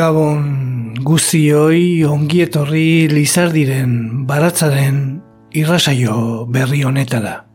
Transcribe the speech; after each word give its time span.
Gabon 0.00 0.94
guzioi 1.04 2.06
ongietorri 2.08 3.04
lizardiren 3.12 4.24
baratzaren 4.30 4.96
irrasaio 5.52 6.46
berri 6.48 6.80
honetara. 6.88 7.49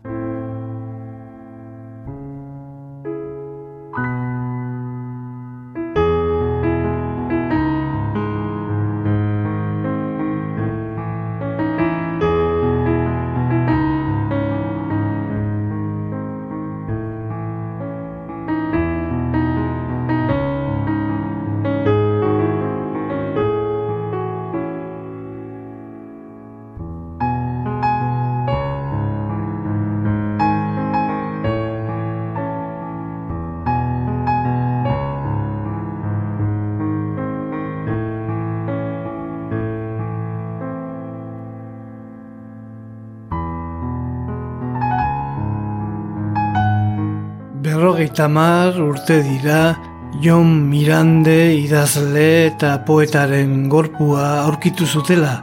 Berrogeita 47.75 48.29
mar 48.29 48.71
urte 48.79 49.17
dira 49.21 49.75
Jon 50.23 50.47
Mirande 50.69 51.57
idazle 51.59 52.47
eta 52.47 52.69
poetaren 52.87 53.67
gorpua 53.67 54.45
aurkitu 54.45 54.87
zutela. 54.87 55.33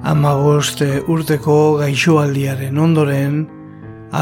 Amagoste 0.00 0.88
urteko 1.12 1.58
gaixoaldiaren 1.82 2.80
ondoren, 2.86 3.44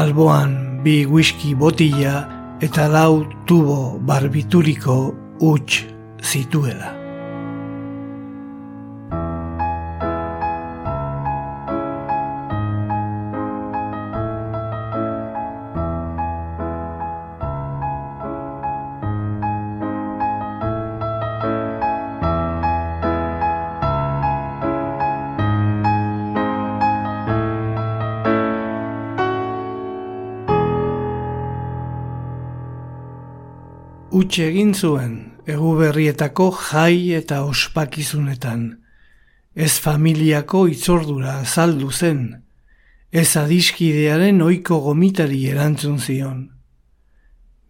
alboan 0.01 0.83
bi 0.83 0.97
whisky 1.07 1.55
botila 1.55 2.27
eta 2.59 2.91
lau 2.91 3.23
tubo 3.47 3.95
barbituriko 4.11 4.99
huts 5.39 5.85
zituela. 6.19 6.96
Utxe 34.27 34.43
egin 34.43 34.73
zuen, 34.75 35.11
egu 35.47 35.69
berrietako 35.79 36.49
jai 36.51 37.13
eta 37.15 37.37
ospakizunetan. 37.47 38.63
Ez 39.55 39.77
familiako 39.79 40.65
itzordura 40.67 41.37
azaldu 41.45 41.87
zen. 41.95 42.19
Ez 43.07 43.29
adiskidearen 43.39 44.41
oiko 44.43 44.81
gomitari 44.83 45.45
erantzun 45.47 46.01
zion. 46.03 46.41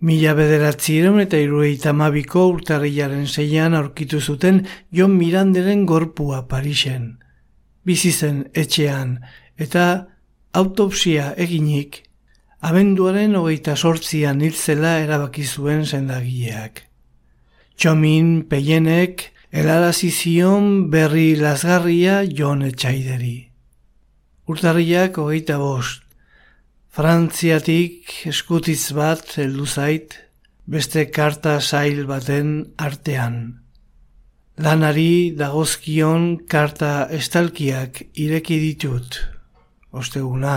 Mila 0.02 0.34
bederatzireun 0.40 1.22
eta 1.28 1.38
irueita 1.38 1.94
mabiko 1.94 2.48
urtarriaren 2.56 3.28
zeian 3.28 3.78
aurkitu 3.78 4.18
zuten 4.18 4.64
Jon 4.90 5.14
Miranderen 5.14 5.86
gorpua 5.86 6.48
Parisen. 6.48 7.20
Bizi 7.86 8.10
zen 8.12 8.48
etxean 8.66 9.20
eta 9.62 9.86
autopsia 10.58 11.36
eginik 11.38 12.07
abenduaren 12.62 13.36
hogeita 13.38 13.76
sortzian 13.76 14.42
hiltzela 14.42 14.98
erabaki 15.04 15.46
zuen 15.46 15.86
sendagileak. 15.86 16.84
Txomin 17.78 18.48
peienek 18.50 19.28
helarazi 19.54 20.10
zion 20.12 20.90
berri 20.92 21.36
lasgarria 21.38 22.24
jon 22.26 22.64
etxaideri. 22.66 23.38
Urtarriak 24.48 25.20
hogeita 25.22 25.58
bost, 25.62 26.04
Frantziatik 26.98 28.10
eskutitz 28.26 28.90
bat 28.98 29.36
heldu 29.38 29.68
zait, 29.68 30.16
beste 30.66 31.04
karta 31.14 31.60
sail 31.62 32.08
baten 32.10 32.74
artean. 32.82 33.36
Lanari 34.58 35.36
dagozkion 35.38 36.48
karta 36.50 37.06
estalkiak 37.14 38.02
ireki 38.18 38.58
ditut, 38.64 39.20
osteguna 39.94 40.56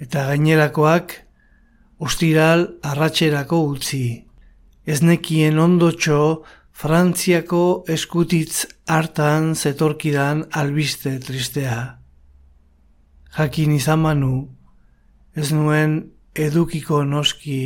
eta 0.00 0.26
gainerakoak 0.30 1.12
ostiral 2.00 2.66
arratxerako 2.82 3.60
utzi. 3.74 4.06
Ez 4.86 5.02
nekien 5.04 5.60
ondotxo 5.60 6.42
Frantziako 6.80 7.84
eskutitz 7.92 8.64
hartan 8.88 9.52
zetorkidan 9.54 10.46
albiste 10.56 11.18
tristea. 11.20 11.98
Jakin 13.36 13.74
izan 13.76 14.00
manu, 14.00 14.48
ez 15.36 15.52
nuen 15.52 15.98
edukiko 16.34 17.02
noski 17.04 17.60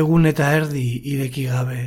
egun 0.00 0.24
eta 0.30 0.48
erdi 0.56 0.86
ireki 1.12 1.44
gabe. 1.52 1.82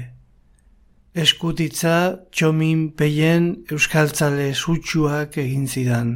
Eskutitza 1.18 1.96
txomin 2.30 2.92
peien 2.94 3.50
euskaltzale 3.74 4.52
sutsuak 4.54 5.42
egin 5.42 5.66
zidan. 5.68 6.14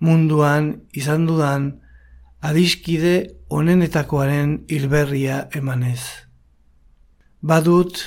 Munduan 0.00 0.72
izan 0.96 1.28
dudan, 1.28 1.74
adiskide 2.46 3.14
onenetakoaren 3.50 4.52
hilberria 4.70 5.46
emanez. 5.58 6.00
Badut 7.42 7.98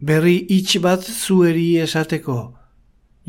berri 0.00 0.36
itx 0.56 0.80
bat 0.84 1.04
zueri 1.04 1.78
esateko, 1.84 2.38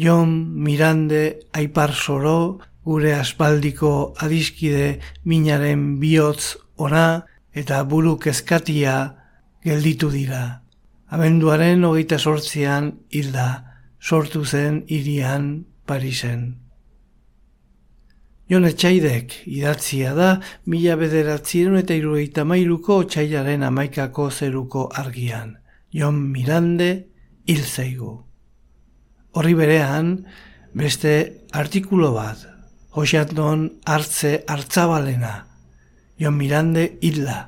Jon 0.01 0.31
Mirande 0.63 1.23
aipar 1.53 1.93
soro 1.93 2.59
gure 2.85 3.13
aspaldiko 3.13 4.13
adiskide 4.25 4.99
minaren 5.25 5.99
bihotz 6.01 6.55
ona 6.77 7.23
eta 7.53 7.83
buru 7.83 8.17
kezkatia 8.17 8.95
gelditu 9.63 10.09
dira. 10.09 10.63
Abenduaren 11.11 11.83
hogeita 11.83 12.17
sortzean 12.17 12.93
hilda, 13.11 13.47
sortu 13.99 14.45
zen 14.45 14.83
irian 14.87 15.65
Parisen. 15.85 16.70
Jon 18.51 18.65
Etxaidek 18.67 19.31
idatzia 19.47 20.09
da 20.11 20.29
mila 20.67 20.97
bederatzieron 20.99 21.77
eta 21.79 21.95
irueita 21.95 22.43
mairuko 22.43 22.97
txailaren 23.07 23.63
amaikako 23.63 24.25
zeruko 24.27 24.89
argian. 24.91 25.53
Jon 25.95 26.17
Mirande 26.33 26.89
hil 27.47 27.63
zaigu. 27.63 28.11
Horri 29.31 29.55
berean, 29.55 30.11
beste 30.75 31.13
artikulo 31.55 32.11
bat, 32.17 32.43
Josiaton 32.91 33.69
hartze 33.87 34.43
hartzabalena, 34.43 35.33
Jon 36.19 36.35
Mirande 36.35 36.99
hilla, 36.99 37.39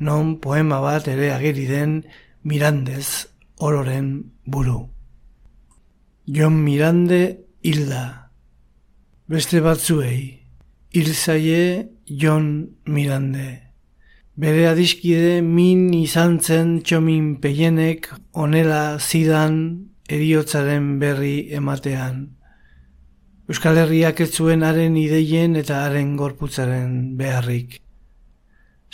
non 0.00 0.40
poema 0.42 0.82
bat 0.82 1.06
ere 1.06 1.30
ageri 1.38 1.70
den 1.70 2.00
Mirandez 2.42 3.30
ororen 3.62 4.32
buru. 4.44 4.88
Jon 6.26 6.64
Mirande 6.66 7.46
hilda. 7.62 8.25
Beste 9.26 9.58
batzuei, 9.58 10.38
hilzaie 10.94 11.88
Jon 12.06 12.44
Mirande. 12.86 13.72
Bere 14.38 14.68
adiskide 14.70 15.40
min 15.42 15.88
izan 15.98 16.36
zen 16.38 16.76
txomin 16.86 17.32
peienek 17.42 18.06
onela 18.44 19.00
zidan 19.00 19.56
eriotzaren 20.06 20.86
berri 21.02 21.48
ematean. 21.58 22.22
Euskal 23.50 23.82
Herriak 23.82 24.22
ez 24.22 24.30
zuen 24.30 24.62
haren 24.62 24.94
ideien 25.02 25.58
eta 25.58 25.82
haren 25.88 26.14
gorputzaren 26.22 26.94
beharrik. 27.18 27.80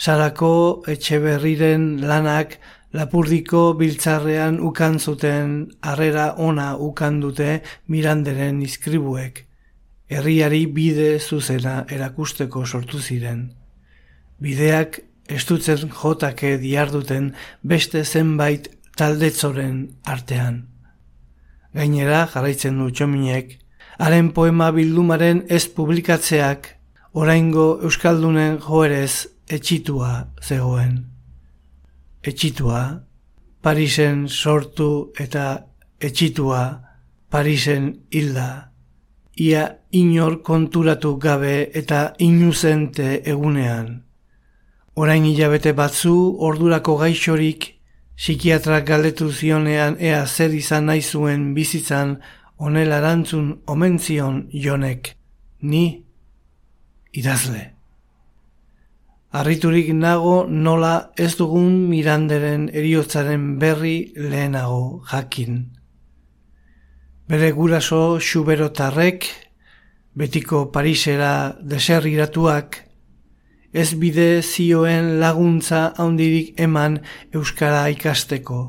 Sarako 0.01 0.81
etxe 0.97 1.21
berriren 1.21 1.87
lanak 2.09 2.57
lapurdiko 2.89 3.67
biltzarrean 3.77 4.57
ukan 4.57 4.97
zuten 4.97 5.55
harrera 5.85 6.31
ona 6.49 6.73
ukan 6.91 7.21
dute 7.21 7.59
miranderen 7.85 8.65
izkribuek. 8.65 9.45
Herriari 10.13 10.65
bide 10.67 11.17
zuzena 11.19 11.83
erakusteko 11.89 12.65
sortu 12.65 12.99
ziren. 12.99 13.47
Bideak 14.39 14.99
estutzen 15.29 15.89
jotake 15.89 16.57
diarduten 16.61 17.31
beste 17.63 18.03
zenbait 18.03 18.69
taldetzoren 18.97 19.87
artean. 20.03 20.67
Gainera, 21.73 22.27
jarraitzen 22.29 22.77
du 22.77 22.91
txominek, 22.91 23.57
haren 23.97 24.29
poema 24.35 24.69
bildumaren 24.75 25.43
ez 25.49 25.65
publikatzeak 25.77 26.69
oraingo 27.13 27.79
Euskaldunen 27.81 28.59
joerez 28.61 29.27
etxitua 29.49 30.11
zegoen. 30.41 30.99
Etxitua, 32.23 32.83
Parisen 33.63 34.27
sortu 34.27 35.13
eta 35.19 35.65
etxitua, 36.03 36.63
Parisen 37.31 37.93
hilda. 38.11 38.72
Ia 39.37 39.79
inor 39.91 40.41
konturatu 40.41 41.17
gabe 41.17 41.71
eta 41.73 42.13
inuzente 42.19 43.21
egunean. 43.25 44.03
Orain 44.95 45.25
hilabete 45.25 45.73
batzu 45.73 46.15
ordurako 46.39 46.97
gaixorik 46.97 47.73
Psikiatrak 48.15 48.85
galdetu 48.87 49.31
zionean 49.31 49.95
ea 49.99 50.25
zer 50.27 50.53
izan 50.53 50.85
nahi 50.85 51.01
zuen 51.01 51.53
bizitzan 51.55 52.19
onela 52.57 52.99
erantzun 53.01 53.47
omentzion 53.67 54.37
jonek, 54.53 55.15
ni 55.61 56.03
idazle. 57.11 57.63
Arriturik 59.33 59.89
nago 59.97 60.45
nola 60.47 60.93
ez 61.17 61.33
dugun 61.39 61.73
miranderen 61.89 62.69
eriotzaren 62.69 63.57
berri 63.59 64.13
lehenago 64.15 65.01
jakin. 65.09 65.63
Bere 67.33 67.49
guraso 67.49 68.19
xuberotarrek, 68.21 69.25
betiko 70.13 70.67
Parisera 70.69 71.55
deserriratuak, 71.65 72.77
ez 73.73 73.95
bide 73.97 74.43
zioen 74.43 75.15
laguntza 75.17 75.79
handirik 75.97 76.61
eman 76.61 76.99
euskara 77.33 77.87
ikasteko. 77.89 78.59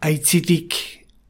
Aitzitik 0.00 0.78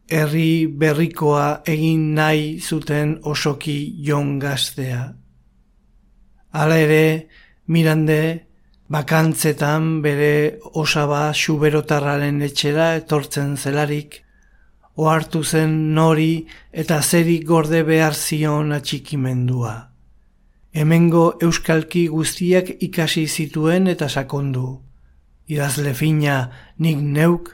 herri 0.07 0.71
berrikoa 0.71 1.49
egin 1.75 2.13
nahi 2.21 2.61
zuten 2.63 3.19
osoki 3.35 3.79
jon 4.07 4.39
gaztea. 4.39 5.03
Hala 6.55 6.79
ere, 6.87 7.05
mirande, 7.67 8.21
bakantzetan 8.87 9.97
bere 10.07 10.61
osaba 10.87 11.33
xuberotarraren 11.35 12.45
etxera 12.47 12.93
etortzen 13.01 13.57
zelarik, 13.57 14.21
ohartu 14.97 15.43
zen 15.45 15.95
nori 15.95 16.47
eta 16.73 17.03
zeri 17.03 17.41
gorde 17.41 17.83
behar 17.83 18.15
zion 18.15 18.73
atxikimendua 18.73 19.95
hemengo 20.75 21.25
euskalki 21.41 22.09
guztiak 22.11 22.71
ikasi 22.83 23.27
zituen 23.29 23.87
eta 23.87 24.09
sakondu. 24.09 24.81
Idazle 25.47 25.95
fina 25.95 26.51
nik 26.79 26.99
neuk 26.99 27.53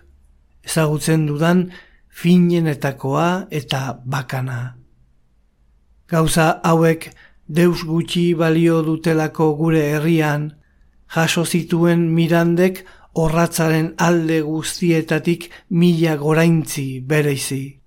ezagutzen 0.64 1.26
dudan 1.28 1.66
finenetakoa 2.08 3.46
eta 3.50 3.82
bakana. 4.04 4.76
Gauza 6.08 6.48
hauek 6.64 7.10
deus 7.46 7.84
gutxi 7.84 8.32
balio 8.34 8.81
dutelako 8.87 9.52
gure 9.58 9.82
herrian, 9.92 10.50
jaso 11.10 11.44
zituen 11.44 12.08
mirandek 12.14 12.84
horratzaren 13.12 13.95
alde 13.99 14.41
guztietatik 14.47 15.51
mila 15.69 16.17
goraintzi 16.17 17.01
bereizi. 17.01 17.81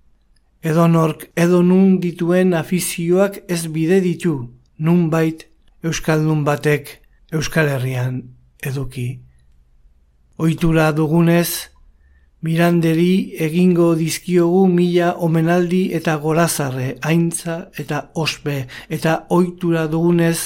Edonork 0.64 1.28
edonun 1.36 1.98
dituen 2.00 2.54
afizioak 2.54 3.42
ez 3.48 3.66
bide 3.68 4.00
ditu, 4.00 4.36
nunbait 4.78 5.46
Euskaldun 5.84 6.44
batek 6.44 7.00
Euskal 7.32 7.68
Herrian 7.68 8.22
eduki. 8.64 9.20
Oitura 10.40 10.90
dugunez, 10.96 11.70
miranderi 12.44 13.36
egingo 13.40 13.94
dizkiogu 13.96 14.66
mila 14.68 15.14
omenaldi 15.26 15.82
eta 15.98 16.16
gorazarre, 16.20 16.94
aintza 17.02 17.70
eta 17.80 18.10
ospe, 18.14 18.64
eta 18.88 19.24
oitura 19.36 19.86
dugunez, 19.88 20.38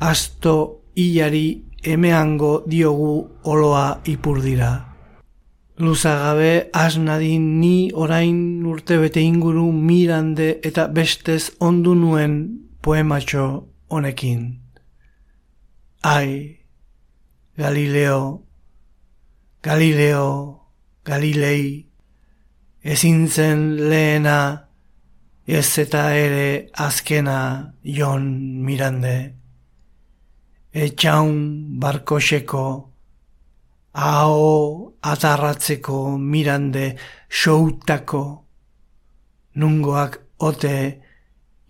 asto 0.00 0.54
hilari 0.96 1.62
emeango 1.82 2.62
diogu 2.66 3.30
oloa 3.44 4.00
ipurdira. 4.04 4.86
Luzagabe 5.78 6.70
asnadin 6.72 7.60
ni 7.60 7.90
orain 7.94 8.64
urtebete 8.66 9.20
inguru 9.20 9.72
mirande 9.72 10.60
eta 10.62 10.86
bestez 10.88 11.50
ondu 11.60 11.94
nuen 11.94 12.34
poematxo 12.82 13.68
honekin. 13.88 14.60
Ai, 16.02 16.60
Galileo, 17.56 18.44
Galileo, 19.62 20.60
Galilei, 21.04 21.86
ezin 22.84 23.28
zen 23.28 23.76
lehena, 23.90 24.68
ez 25.46 25.78
eta 25.78 26.14
ere 26.14 26.70
azkena 26.76 27.74
jon 27.82 28.24
mirande. 28.64 29.39
Etxaun 30.70 31.78
barkoseko, 31.82 32.64
hau 33.92 34.94
atarratzeko 35.02 36.16
mirande 36.16 36.94
soutako, 37.28 38.44
nungoak 39.56 40.20
ote 40.38 40.76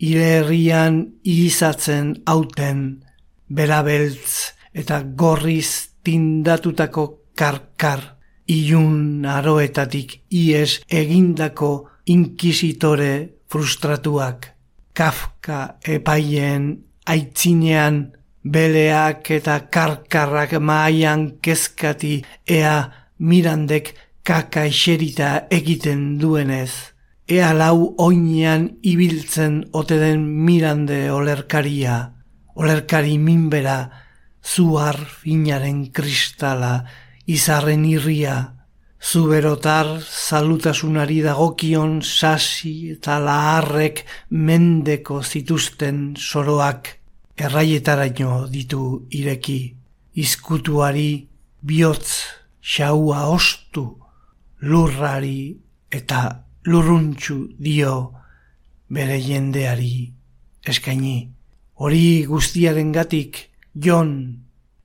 ire 0.05 0.27
herrian 0.37 1.01
izatzen 1.25 2.13
hauten 2.29 3.01
berabeltz 3.49 4.53
eta 4.75 5.01
gorriz 5.17 5.97
tindatutako 6.05 7.07
karkar. 7.35 8.17
Ilun 8.51 9.25
aroetatik 9.31 10.25
ies 10.35 10.81
egindako 10.91 11.87
inkisitore 12.11 13.13
frustratuak. 13.47 14.49
Kafka 14.93 15.79
epaien 15.87 16.73
aitzinean 17.07 18.01
beleak 18.45 19.31
eta 19.31 19.59
karkarrak 19.71 20.53
maian 20.61 21.39
kezkati 21.43 22.23
ea 22.49 22.91
mirandek 23.19 23.95
kaka 24.25 24.65
eserita 24.65 25.47
egiten 25.51 26.19
duenez. 26.19 26.73
Ea 27.29 27.53
lau 27.55 27.95
oinean 27.99 28.69
ibiltzen 28.83 29.65
ote 29.73 29.99
den 30.01 30.25
mirande 30.45 31.11
olerkaria, 31.13 32.13
olerkari 32.57 33.19
minbera, 33.19 33.91
zuar 34.43 34.97
finaren 34.97 35.91
kristala, 35.93 36.85
izarren 37.27 37.85
irria, 37.87 38.57
zuberotar 39.01 40.01
salutasunari 40.03 41.21
dagokion 41.25 42.01
sasi 42.03 42.93
eta 42.97 43.19
laharrek 43.23 44.05
mendeko 44.31 45.23
zituzten 45.23 46.17
soroak, 46.19 47.00
erraietaraino 47.41 48.47
ditu 48.53 49.07
ireki, 49.17 49.61
izkutuari 50.15 51.11
bihotz 51.65 52.11
xaua 52.61 53.27
ostu, 53.33 53.85
lurrari 54.61 55.57
eta 55.91 56.21
lurruntxu 56.67 57.39
dio 57.59 57.95
bere 58.91 59.19
jendeari 59.25 60.13
eskaini. 60.69 61.31
Hori 61.81 62.27
guztiaren 62.29 62.93
gatik, 62.93 63.49
jon, 63.75 64.13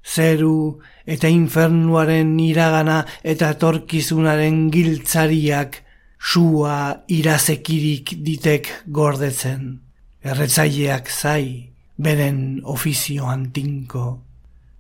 zeru 0.06 0.80
eta 1.06 1.28
infernuaren 1.28 2.38
iragana 2.40 3.02
eta 3.24 3.52
torkizunaren 3.60 4.70
giltzariak 4.72 5.82
sua 6.20 7.04
irazekirik 7.12 8.16
ditek 8.24 8.72
gordetzen. 8.88 9.82
Erretzaileak 10.26 11.10
zai, 11.12 11.75
beren 11.98 12.62
ofizio 12.64 13.28
antinko. 13.28 14.06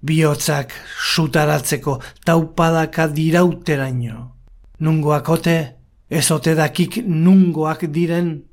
Biotzak 0.06 0.74
sutaratzeko 1.14 2.00
taupadaka 2.26 3.08
dirauteraino. 3.08 4.32
Nungoak 4.80 5.30
ote, 5.30 5.58
ez 6.10 6.28
dakik 6.30 7.00
nungoak 7.06 7.86
diren, 7.90 8.44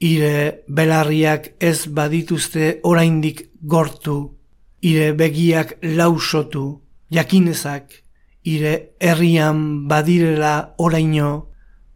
ire 0.00 0.64
belarriak 0.68 1.54
ez 1.60 1.86
badituzte 1.86 2.80
oraindik 2.82 3.50
gortu, 3.62 4.36
ire 4.82 5.12
begiak 5.12 5.78
lausotu, 5.82 6.80
jakinezak, 7.10 8.02
ire 8.44 8.96
herrian 9.00 9.86
badirela 9.88 10.74
oraino, 10.78 11.50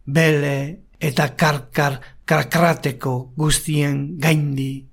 bele 0.05 0.87
eta 0.99 1.35
karkar 1.35 1.99
karkrateko 2.25 3.33
guztien 3.35 4.17
gaindi, 4.19 4.90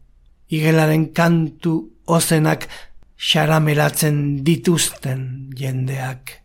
igelaren 0.50 1.12
kantu 1.12 1.74
ozenak 2.06 2.68
xaramelatzen 3.18 4.44
dituzten 4.46 5.50
jendeak. 5.58 6.38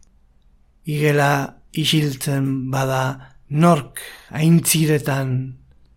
Igela 0.86 1.62
isiltzen 1.72 2.72
bada 2.74 3.04
nork 3.50 4.02
aintziretan 4.30 5.30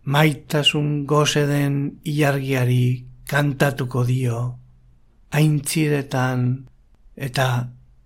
maitasun 0.03 1.03
goze 1.05 1.43
den 1.49 1.99
ilargiari 2.03 3.05
kantatuko 3.27 4.05
dio 4.07 4.39
aintziretan 5.31 6.47
eta 7.15 7.47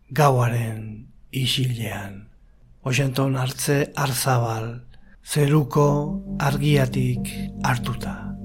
gauaren 0.10 0.81
isilean. 1.31 2.27
Oxenton 2.84 3.38
hartze 3.38 3.77
arzabal, 3.96 4.67
zeruko 5.22 5.88
argiatik 6.39 7.29
hartuta. 7.63 8.40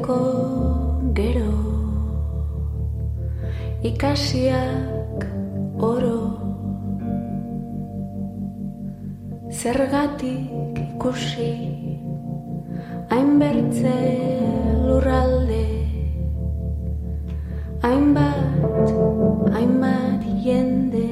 Antzteko 0.00 1.12
gero. 1.12 1.52
Ikasiak 3.82 5.26
oro. 5.78 6.20
Zergatik 9.50 10.78
ikusi 10.78 11.52
hainbertze 13.10 13.98
lurralde. 14.86 15.66
Hainbat 17.82 18.88
hainbat 19.52 20.24
jende. 20.44 21.08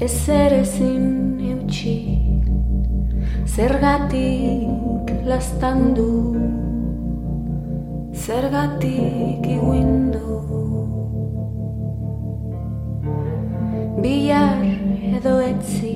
Ezer 0.00 0.52
ezin 0.52 1.35
Zergatik 3.56 5.08
lastandu 5.24 6.36
Zergatik 8.12 9.46
iguindu 9.48 10.34
Bilar 14.04 14.60
edo 15.16 15.34
etzi 15.40 15.95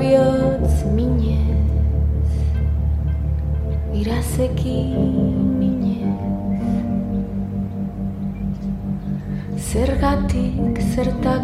bihotz 0.00 0.84
minez 0.96 1.46
Irazeki 3.96 4.78
minez. 5.58 6.20
Zergatik 9.72 10.80
zertako 10.94 11.35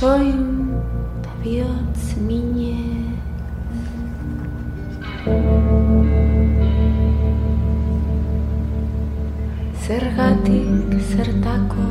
Join 0.00 0.80
the 1.20 1.28
birds 1.44 2.16
minier. 2.16 3.04
Zergatik 9.84 10.96
zertako 11.04 11.84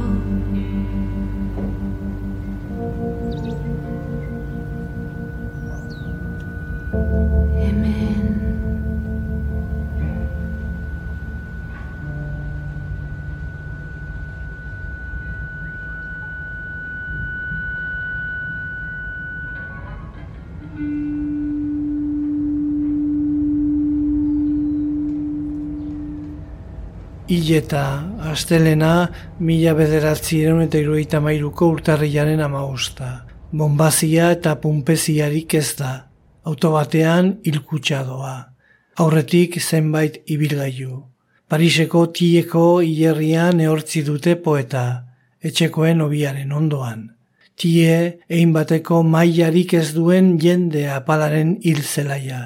hileta 27.30 27.84
astelena 28.32 29.10
mila 29.40 29.74
bederatzi 29.78 30.42
eta 30.44 30.78
iruita 30.78 31.20
mairuko 31.20 31.68
urtarriaren 31.68 32.42
amausta. 32.42 33.26
bombazia 33.52 34.32
eta 34.32 34.56
pumpeziarik 34.62 35.54
ez 35.54 35.76
da, 35.76 36.06
autobatean 36.44 37.40
hilkutsa 37.44 38.04
doa. 38.06 38.54
Aurretik 38.98 39.60
zenbait 39.60 40.22
ibilgailu. 40.28 41.04
Pariseko 41.50 42.08
tieko 42.08 42.80
hierrian 42.82 43.60
eortzi 43.60 44.04
dute 44.04 44.36
poeta, 44.36 45.06
etxekoen 45.42 46.02
obiaren 46.02 46.52
ondoan. 46.54 47.10
Tie 47.56 48.20
egin 48.30 48.54
bateko 48.54 49.02
mailarik 49.04 49.74
ez 49.74 49.94
duen 49.96 50.38
jende 50.40 50.86
apalaren 50.94 51.58
hilzelaia. 51.64 52.42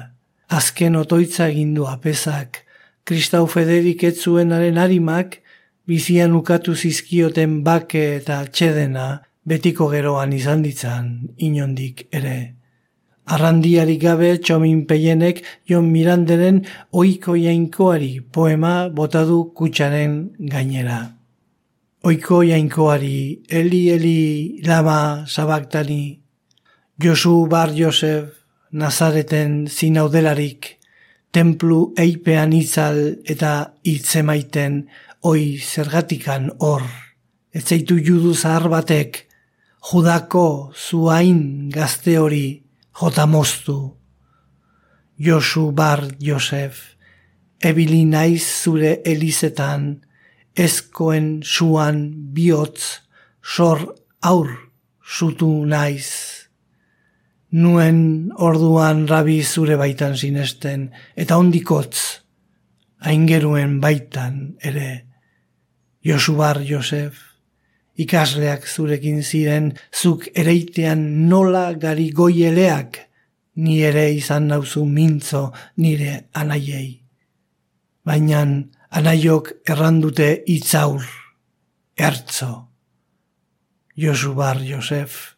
Azken 0.48 0.96
otoitza 0.96 1.48
egindu 1.48 1.84
apezak, 1.86 2.63
Kristau 3.04 3.44
Federik 3.44 4.00
etzuenaren 4.08 4.78
harimak, 4.80 5.34
bizian 5.84 6.32
ukatu 6.32 6.72
zizkioten 6.72 7.58
bake 7.64 8.04
eta 8.16 8.38
txedena 8.48 9.08
betiko 9.44 9.90
geroan 9.92 10.32
izan 10.32 10.62
ditzan, 10.64 11.10
inondik 11.36 12.06
ere. 12.16 12.38
Arrandiarik 13.34 14.00
gabe 14.00 14.30
txomin 14.40 14.86
peienek 14.88 15.42
Jon 15.68 15.90
Miranderen 15.92 16.62
oiko 16.92 17.36
jainkoari 17.36 18.20
poema 18.32 18.88
botadu 18.88 19.38
kutsaren 19.56 20.16
gainera. 20.38 21.00
Oiko 22.04 22.42
jainkoari, 22.44 23.44
eli 23.48 23.82
eli 23.92 24.18
lama 24.64 25.24
sabaktani, 25.26 26.20
Josu 27.00 27.46
Bar 27.48 27.72
Josef, 27.76 28.32
Nazareten 28.72 29.66
zinaudelarik, 29.68 30.78
templu 31.34 31.78
eipean 31.98 32.52
itzal 32.54 32.98
eta 33.26 33.52
itzemaiten 33.82 34.84
oi 35.26 35.58
zergatikan 35.58 36.50
hor. 36.62 36.84
Ez 37.54 37.64
zeitu 37.66 37.98
judu 37.98 38.34
zahar 38.34 38.68
batek, 38.70 39.24
judako 39.90 40.72
zuain 40.74 41.70
gazte 41.74 42.16
hori, 42.18 42.62
jota 43.00 43.26
moztu. 43.26 43.78
Josu 45.18 45.70
bar 45.72 46.02
Josef, 46.18 46.96
ebili 47.62 48.04
naiz 48.04 48.42
zure 48.62 49.00
elizetan, 49.04 50.04
ezkoen 50.54 51.42
suan 51.42 52.00
bihotz, 52.34 53.00
sor 53.42 53.82
aur 54.22 54.50
sutu 55.02 55.50
naiz. 55.66 56.43
Nuen 57.54 58.32
orduan 58.42 59.04
rabi 59.06 59.38
zure 59.44 59.76
baitan 59.78 60.16
sinesten, 60.18 60.88
eta 61.14 61.36
ondikotz, 61.38 62.24
aingeruen 63.06 63.78
baitan 63.80 64.56
ere. 64.58 65.04
Josu 66.04 66.34
bar 66.36 66.58
Josef, 66.66 67.20
ikasleak 67.94 68.66
zurekin 68.66 69.22
ziren, 69.22 69.70
zuk 69.94 70.26
ereitean 70.34 71.28
nola 71.28 71.68
gari 71.78 72.08
goieleak, 72.10 72.98
ni 73.62 73.78
ere 73.86 74.08
izan 74.12 74.48
nauzu 74.50 74.82
mintzo 74.84 75.52
nire 75.78 76.24
anaiei. 76.34 77.04
Baina 78.04 78.42
anaiok 78.90 79.52
errandute 79.70 80.42
itzaur, 80.50 81.06
ertzo. 81.96 82.50
Josu 83.94 84.34
bar 84.34 84.58
Josef, 84.58 85.33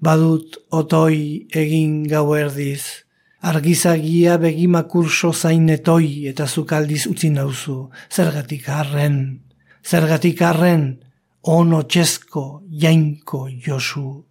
badut 0.00 0.56
otoi 0.70 1.46
egin 1.54 2.04
gau 2.08 2.34
erdiz, 2.36 3.06
argizagia 3.40 4.36
begimakurso 4.38 5.32
zainetoi 5.32 6.26
eta 6.30 6.46
zukaldiz 6.46 7.06
utzi 7.06 7.30
nauzu, 7.30 7.90
zergatik 8.10 8.68
harren, 8.68 9.40
zergatik 9.84 10.42
harren, 10.42 10.86
ono 11.42 11.82
txezko 11.82 12.62
jainko 12.70 13.46
Josu. 13.66 14.24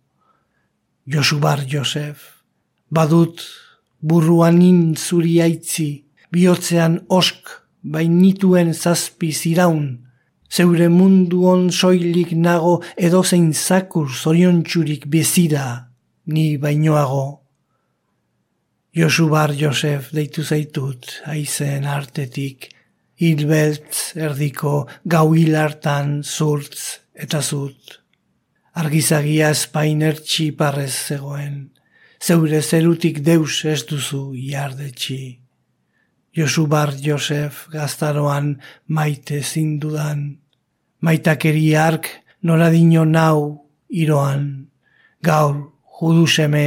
Josu 1.08 1.40
bar 1.40 1.62
Josef, 1.70 2.42
badut 2.90 3.42
burruanin 4.02 4.96
zuri 4.96 5.40
aitzi, 5.42 6.06
bihotzean 6.32 7.06
osk 7.10 7.50
bainituen 7.84 8.74
zazpi 8.74 9.32
ziraun, 9.32 10.05
zeure 10.52 10.90
mundu 10.90 11.46
on 11.48 11.70
soilik 11.72 12.32
nago 12.32 12.82
edozein 12.98 13.52
zakur 13.54 14.10
zorion 14.10 14.64
txurik 14.64 15.08
bezira, 15.08 15.90
ni 16.26 16.58
bainoago. 16.58 17.42
Josu 18.96 19.28
bar 19.30 19.52
Josef 19.52 20.12
deitu 20.16 20.44
zaitut, 20.44 21.20
aizen 21.28 21.84
artetik, 21.86 22.70
hilbeltz 23.20 24.16
erdiko 24.16 24.86
gau 25.04 25.28
hilartan 25.36 26.22
zurtz 26.24 27.02
eta 27.14 27.42
zut. 27.42 28.00
Argizagia 28.76 29.52
espainer 29.56 30.20
txiparrez 30.20 30.94
zegoen, 31.08 31.72
zeure 32.20 32.62
zerutik 32.62 33.22
deus 33.24 33.64
ez 33.66 33.82
duzu 33.88 34.30
iardetxi. 34.36 35.45
Josu 36.36 36.68
bar 36.68 36.92
Josef 37.00 37.68
gaztaroan 37.72 38.58
maite 38.88 39.40
zindudan, 39.40 40.38
maitakeri 41.00 41.76
ark 41.80 42.10
noradino 42.44 43.06
nau 43.06 43.68
iroan, 43.88 44.68
gaur 45.24 45.56
juduseme 46.00 46.66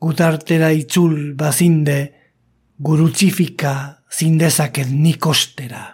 gutartera 0.00 0.70
itzul 0.72 1.34
bazinde, 1.36 1.98
gurutzifika 2.80 3.74
zindezaket 4.08 4.88
nikostera. 4.88 5.84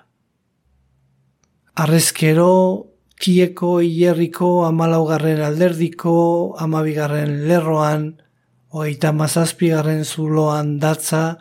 Arrezkero 1.75 2.93
Kieko 3.23 3.77
hierriko 3.79 4.65
amalaugarren 4.67 5.45
alderdiko 5.47 6.15
amabigarren 6.59 7.45
lerroan, 7.47 8.09
oita 8.75 9.13
mazazpigarren 9.15 10.03
zuloan 10.03 10.73
datza, 10.83 11.37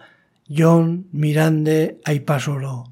Jon 0.51 1.05
Mirande 1.13 2.01
aipasoro. 2.03 2.83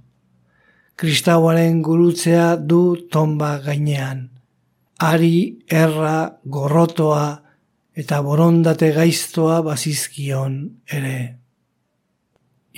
Kristauaren 0.95 1.81
gurutzea 1.83 2.55
du 2.55 2.95
tomba 3.11 3.57
gainean. 3.65 4.29
Ari 5.03 5.59
erra 5.67 6.39
gorrotoa 6.45 7.25
eta 7.99 8.21
borondate 8.23 8.93
gaiztoa 8.95 9.59
bazizkion 9.65 10.55
ere. 10.87 11.19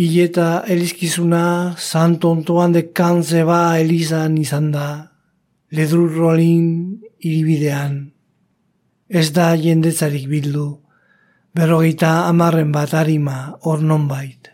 Ileta 0.01 0.63
elizkizuna 0.65 1.75
santontoan 1.77 2.73
de 2.73 2.87
kantzeba 2.89 3.77
elizan 3.77 4.39
izan 4.41 4.71
da 4.73 4.87
ledrurrolin 5.69 6.71
iribidean. 7.19 7.99
Ez 9.09 9.29
da 9.29 9.51
jendetzarik 9.53 10.25
bildu, 10.31 10.71
berrogeita 11.53 12.15
amarren 12.31 12.71
bat 12.73 12.95
harima 12.97 13.59
hor 13.61 13.85
bait. 14.09 14.50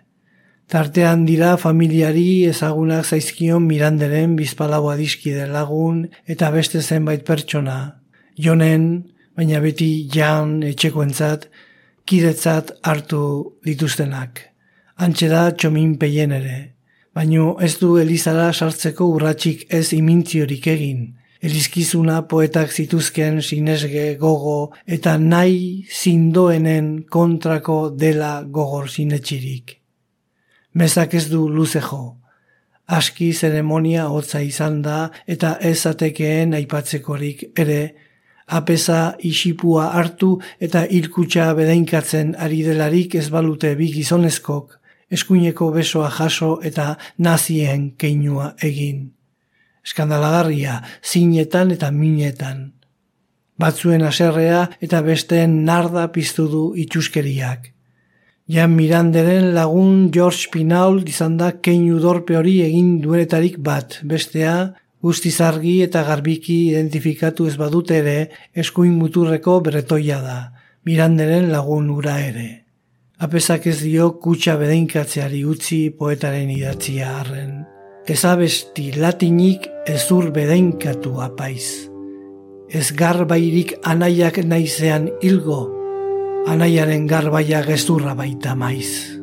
Tartean 0.68 1.26
dira 1.26 1.56
familiari 1.58 2.46
ezagunak 2.50 3.06
zaizkion 3.06 3.64
miranderen 3.64 4.36
bizpalau 4.36 4.90
adiskide 4.92 5.48
lagun 5.48 6.04
eta 6.28 6.52
beste 6.52 6.82
zenbait 6.82 7.24
pertsona. 7.24 7.78
Jonen, 8.36 8.88
baina 9.36 9.62
beti 9.64 9.92
jan 10.14 10.62
etxekoentzat, 10.68 11.48
kidetzat 12.06 12.74
hartu 12.84 13.22
dituztenak. 13.64 14.42
Antxe 14.98 15.30
da 15.32 15.52
txomin 15.52 15.96
peien 16.02 16.36
ere 16.36 16.58
baino 17.18 17.56
ez 17.66 17.74
du 17.82 17.96
Elizara 17.98 18.52
sartzeko 18.54 19.08
urratxik 19.16 19.64
ez 19.74 19.88
imintziorik 19.98 20.68
egin. 20.74 21.00
Elizkizuna 21.48 22.20
poetak 22.30 22.74
zituzken 22.74 23.42
sinesge 23.48 24.06
gogo 24.22 24.58
eta 24.98 25.16
nahi 25.18 25.88
zindoenen 26.02 26.92
kontrako 27.18 27.80
dela 28.04 28.32
gogor 28.60 28.90
sinetxirik. 28.94 29.77
Mezak 30.78 31.16
ez 31.18 31.26
du 31.30 31.48
luzejo. 31.50 32.20
Aski 32.86 33.32
zeremonia 33.34 34.04
hotza 34.14 34.44
izan 34.46 34.82
da 34.86 34.98
eta 35.26 35.56
ez 35.70 35.80
atekeen 35.90 36.52
aipatzekorik 36.54 37.40
ere, 37.64 37.80
apesa 38.60 39.16
isipua 39.30 39.88
hartu 39.98 40.36
eta 40.68 40.84
ilkutsa 41.00 41.48
bedeinkatzen 41.58 42.36
ari 42.46 42.60
delarik 42.68 43.16
ez 43.18 43.26
balute 43.34 43.72
bi 43.80 43.88
gizonezkok, 43.96 44.76
eskuineko 45.10 45.72
besoa 45.74 46.12
jaso 46.20 46.52
eta 46.70 46.86
nazien 47.18 47.88
keinua 47.98 48.52
egin. 48.70 49.00
Eskandalagarria, 49.88 50.84
zinetan 51.02 51.74
eta 51.74 51.90
minetan. 51.90 52.60
Batzuen 53.58 54.06
aserrea 54.06 54.68
eta 54.80 55.02
besteen 55.02 55.58
narda 55.66 56.06
piztu 56.14 56.46
du 56.54 56.64
itxuskeriak. 56.86 57.72
Jan 58.48 58.76
Miranderen 58.76 59.54
lagun 59.54 60.10
George 60.12 60.52
Pinaul 60.52 61.02
izan 61.08 61.36
da 61.38 61.52
keinu 61.60 62.00
dorpe 62.00 62.38
hori 62.40 62.62
egin 62.64 63.02
duenetarik 63.04 63.58
bat, 63.60 64.00
bestea 64.04 64.54
guztizargi 65.04 65.82
eta 65.84 66.04
garbiki 66.08 66.70
identifikatu 66.70 67.48
ez 67.48 67.58
badut 67.60 67.92
ere 67.92 68.16
eskuin 68.56 68.96
muturreko 69.02 69.60
bretoia 69.68 70.22
da, 70.24 70.40
Miranderen 70.88 71.52
lagun 71.52 71.92
ura 71.92 72.16
ere 72.24 72.48
apesak 73.18 73.66
ez 73.66 73.80
dio 73.82 74.12
kutsa 74.22 74.56
bedeinkatzeari 74.60 75.42
utzi 75.50 75.80
poetaren 75.90 76.52
idatzia 76.54 77.10
harren. 77.18 77.64
Ez 78.08 78.22
abesti 78.26 78.92
latinik 79.02 79.68
ezur 79.90 80.32
bedeinkatu 80.32 81.20
apaiz. 81.22 81.90
ez 82.68 82.92
garbairik 82.92 83.78
anaiak 83.88 84.38
naizean 84.44 85.08
hilgo, 85.22 85.77
anaiaren 86.48 87.08
garbaia 87.08 87.62
gezurra 87.66 88.16
baita 88.16 88.56
maiz. 88.56 89.17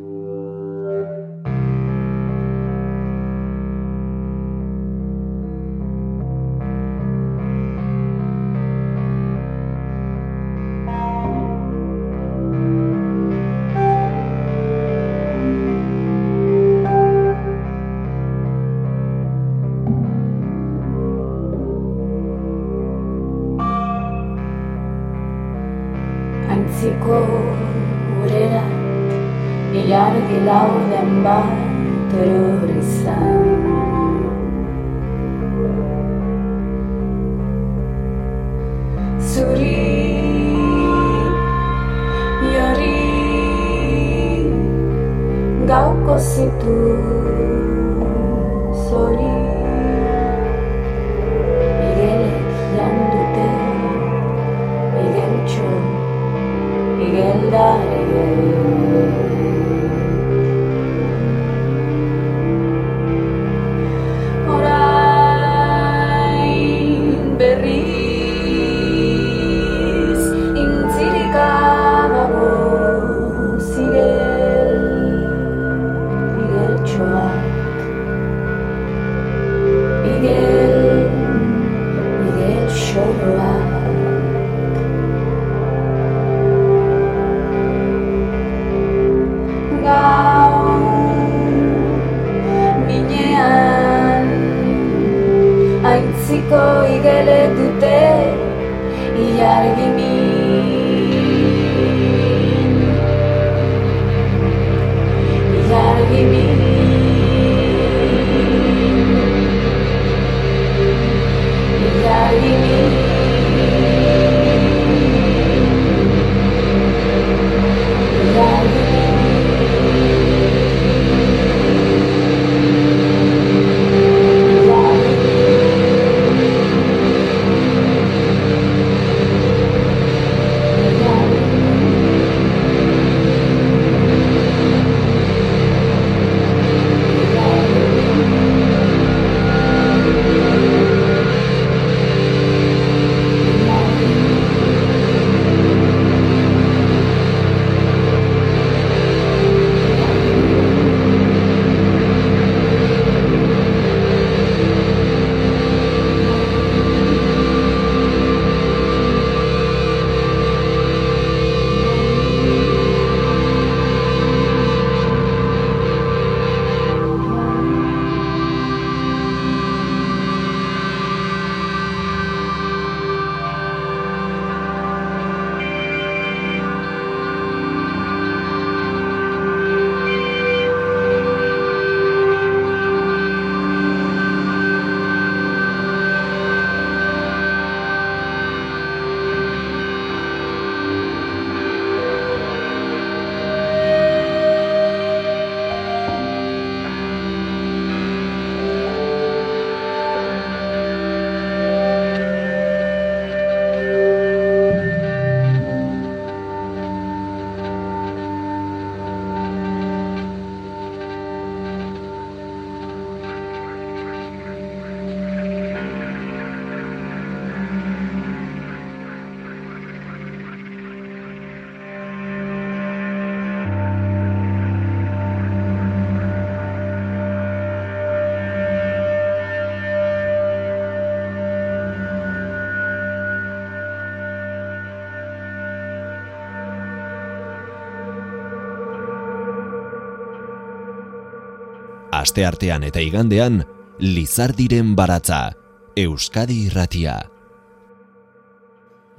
Asteartean 242.25 242.87
eta 242.89 243.03
igandean, 243.05 243.61
Lizardiren 244.01 244.95
baratza, 244.97 245.53
Euskadi 246.01 246.65
irratia. 246.71 247.19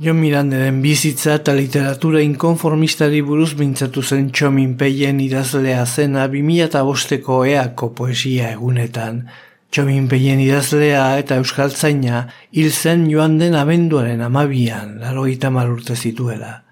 Jon 0.02 0.18
Miranderen 0.20 0.82
bizitza 0.84 1.38
eta 1.40 1.54
literatura 1.56 2.20
inkonformistari 2.26 3.22
buruz 3.24 3.54
mintzatu 3.60 4.02
zen 4.04 4.32
txomin 4.34 4.74
peien 4.80 5.22
idazlea 5.24 5.86
zena 5.86 6.26
2005ko 6.34 7.40
eako 7.54 7.94
poesia 8.02 8.50
egunetan. 8.58 9.22
Txomin 9.72 10.10
peien 10.12 10.42
idazlea 10.42 11.06
eta 11.22 11.38
euskaltzaina 11.40 12.26
hil 12.58 12.74
zen 12.74 13.08
joan 13.12 13.38
den 13.40 13.56
abenduaren 13.56 14.26
amabian, 14.26 14.98
larogeita 15.00 15.54
urte 15.70 15.96
zituela. 15.96 16.65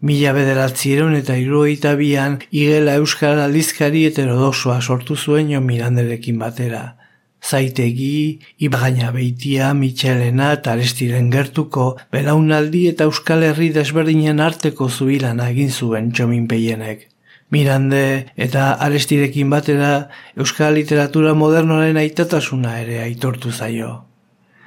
Mila 0.00 0.30
bederatzieron 0.32 1.12
eta 1.12 1.34
irurogeita 1.36 1.90
bian 1.98 2.38
igela 2.56 2.94
euskal 2.96 3.40
aldizkari 3.42 4.06
heterodosoa 4.08 4.78
sortu 4.80 5.16
zuen 5.16 5.50
Jon 5.52 5.66
Miranderekin 5.66 6.38
batera. 6.40 6.96
Zaitegi, 7.44 8.40
Ibragaina 8.58 9.10
Beitia, 9.12 9.74
Michelena 9.74 10.52
eta 10.56 10.72
Arestiren 10.72 11.30
gertuko, 11.32 11.96
belaunaldi 12.12 12.86
eta 12.88 13.04
Euskal 13.08 13.44
Herri 13.44 13.70
desberdinen 13.74 14.40
arteko 14.40 14.88
zubilana 14.88 15.48
egin 15.52 15.70
zuen 15.70 16.12
txomin 16.12 16.46
peienek. 16.48 17.06
Mirande 17.50 18.04
eta 18.36 18.70
Arestirekin 18.86 19.50
batera 19.52 20.08
Euskal 20.36 20.78
literatura 20.80 21.34
modernoaren 21.34 22.00
aitatasuna 22.00 22.78
ere 22.80 23.00
aitortu 23.04 23.52
zaio. 23.52 24.04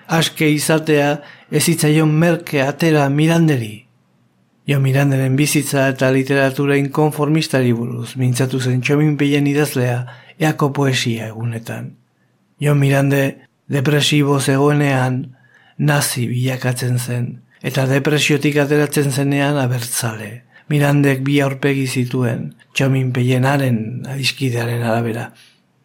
Aske 0.07 0.49
izatea 0.49 1.21
ez 1.49 1.65
merke 2.05 2.61
atera 2.61 3.09
Miranderi. 3.09 3.82
Jo 4.63 4.79
Miranderen 4.79 5.35
bizitza 5.35 5.89
eta 5.91 6.07
literatura 6.15 6.77
inkonformistari 6.79 7.73
buruz 7.75 8.13
mintzatu 8.15 8.61
zen 8.63 8.79
txomin 8.79 9.17
peien 9.19 9.47
idazlea 9.49 9.97
eako 10.39 10.69
poesia 10.77 11.27
egunetan. 11.33 11.89
Jo 12.63 12.75
Mirande 12.79 13.23
depresibo 13.67 14.39
zegoenean 14.39 15.19
nazi 15.77 16.29
bilakatzen 16.31 16.95
zen 16.99 17.27
eta 17.61 17.85
depresiotik 17.91 18.61
ateratzen 18.63 19.11
zenean 19.11 19.59
abertzale. 19.59 20.31
Mirandek 20.71 21.25
bi 21.27 21.41
aurpegi 21.43 21.87
zituen 21.87 22.53
txomin 22.71 23.11
peienaren 23.11 24.07
adiskidearen 24.15 24.83
arabera. 24.83 25.33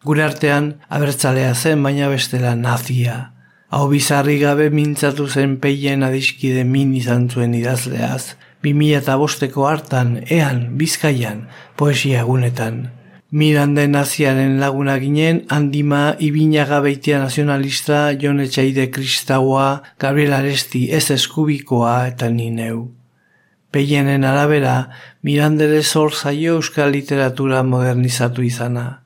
Gure 0.07 0.23
artean 0.23 0.77
abertzalea 0.87 1.51
zen 1.53 1.83
baina 1.83 2.07
bestela 2.07 2.55
nazia. 2.55 3.33
Hau 3.69 3.89
bizarri 3.91 4.39
gabe 4.39 4.69
mintzatu 4.71 5.27
zen 5.27 5.57
peien 5.59 6.03
adiskide 6.07 6.63
min 6.63 6.95
izan 6.95 7.27
zuen 7.29 7.51
idazleaz, 7.53 8.37
2005ko 8.63 9.67
hartan, 9.67 10.19
ean, 10.27 10.77
bizkaian, 10.77 11.47
poesia 11.79 12.23
egunetan. 12.25 12.89
Mirande 13.31 13.85
naziaren 13.87 14.57
laguna 14.59 14.97
ginen, 14.99 15.43
handima 15.53 16.15
ibinaga 16.19 16.79
beitia 16.81 17.19
nazionalista, 17.21 18.09
Jon 18.19 18.39
Etxaide 18.41 18.89
Kristaua, 18.91 19.83
Gabriel 20.01 20.33
Aresti 20.33 20.87
ez 20.91 21.11
eskubikoa 21.13 22.07
eta 22.09 22.29
nineu. 22.33 22.87
Peienen 23.71 24.25
arabera, 24.25 24.89
Mirandere 25.21 25.83
zor 25.83 26.15
zaio 26.15 26.55
euskal 26.57 26.89
literatura 26.91 27.61
modernizatu 27.63 28.41
izana. 28.41 29.03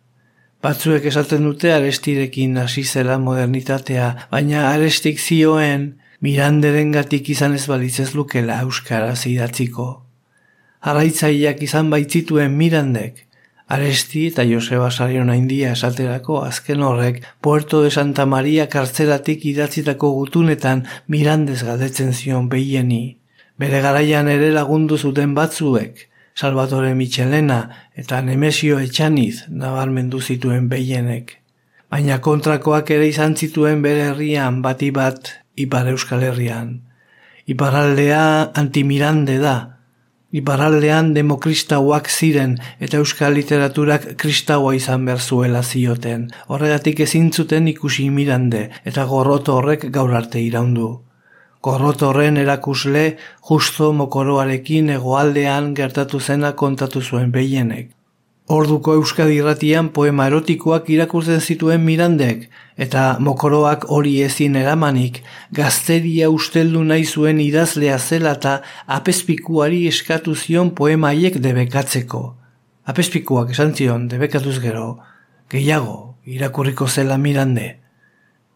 Batzuek 0.64 1.04
esaten 1.12 1.44
dute 1.44 1.74
arestirekin 1.76 2.56
hasi 2.62 2.86
zela 2.88 3.18
modernitatea, 3.20 4.06
baina 4.32 4.70
arestik 4.70 5.20
zioen, 5.20 5.90
Miranderen 6.24 6.94
gatik 6.96 7.28
izan 7.34 7.52
ez 7.58 7.66
balitzez 7.68 8.14
lukela 8.16 8.62
euskara 8.64 9.12
idatziko. 9.28 9.88
Arraitzaileak 10.80 11.64
izan 11.66 11.90
baitzituen 11.92 12.56
Mirandek, 12.56 13.26
Aresti 13.68 14.28
eta 14.30 14.46
Joseba 14.48 14.88
Sarion 14.92 15.34
India 15.34 15.74
esaterako 15.76 16.38
azken 16.46 16.82
horrek 16.84 17.20
Puerto 17.42 17.82
de 17.84 17.92
Santa 17.92 18.26
Maria 18.26 18.70
kartzelatik 18.70 19.44
idatzitako 19.52 20.14
gutunetan 20.22 20.86
Mirandez 21.08 21.60
galdetzen 21.64 22.14
zion 22.14 22.48
behieni. 22.48 23.18
Bere 23.60 23.84
garaian 23.84 24.32
ere 24.32 24.52
lagundu 24.56 24.98
zuten 24.98 25.36
batzuek, 25.36 26.08
Salvatore 26.36 26.96
Michelena 26.96 27.62
eta 28.00 28.22
Nemesio 28.22 28.80
Etxaniz 28.80 29.44
nabarmendu 29.50 30.22
zituen 30.22 30.72
behienek. 30.72 31.40
Baina 31.92 32.22
kontrakoak 32.24 32.96
ere 32.96 33.12
izan 33.12 33.36
zituen 33.36 33.84
bere 33.84 34.12
herrian 34.14 34.62
bati 34.64 34.90
bat 34.92 35.43
Ipar 35.56 35.88
Euskal 35.88 36.24
Herrian. 36.24 36.82
Iparaldea 37.46 38.50
antimirande 38.58 39.36
da. 39.38 39.78
Iparaldean 40.34 41.12
demokristauak 41.14 42.10
ziren 42.10 42.56
eta 42.82 42.98
euskal 42.98 43.36
literaturak 43.38 44.08
kristaua 44.18 44.74
izan 44.74 45.06
behar 45.06 45.22
zuela 45.22 45.62
zioten. 45.62 46.32
Horregatik 46.48 47.04
ezin 47.06 47.30
zuten 47.32 47.70
ikusi 47.70 48.10
mirande 48.10 48.64
eta 48.84 49.06
gorroto 49.06 49.60
horrek 49.60 49.92
gaur 49.94 50.16
arte 50.18 50.42
iraundu. 50.42 50.90
Gorroto 51.62 52.10
horren 52.10 52.42
erakusle 52.42 53.04
justo 53.50 53.94
mokoroarekin 53.94 54.90
egoaldean 54.98 55.76
gertatu 55.78 56.20
zena 56.20 56.56
kontatu 56.58 57.02
zuen 57.02 57.30
behienek. 57.32 57.92
Orduko 58.52 58.92
Euskadi 59.00 59.38
irratian 59.40 59.88
poema 59.96 60.26
erotikoak 60.28 60.90
irakurtzen 60.92 61.40
zituen 61.40 61.80
mirandek, 61.80 62.50
eta 62.76 63.16
mokoroak 63.24 63.86
hori 63.88 64.18
ezin 64.26 64.58
eramanik, 64.60 65.22
gazteria 65.56 66.28
usteldu 66.30 66.82
nahi 66.84 67.06
zuen 67.06 67.40
idazlea 67.40 67.98
zela 68.00 68.34
eta 68.36 68.58
apespikuari 68.98 69.88
eskatu 69.88 70.36
zion 70.36 70.74
poemaiek 70.76 71.40
debekatzeko. 71.40 72.36
Apespikuak 72.84 73.56
esan 73.56 73.72
zion 73.80 74.10
debekatuz 74.12 74.60
gero, 74.60 75.00
gehiago 75.50 76.18
irakurriko 76.26 76.88
zela 76.88 77.18
mirande. 77.18 77.78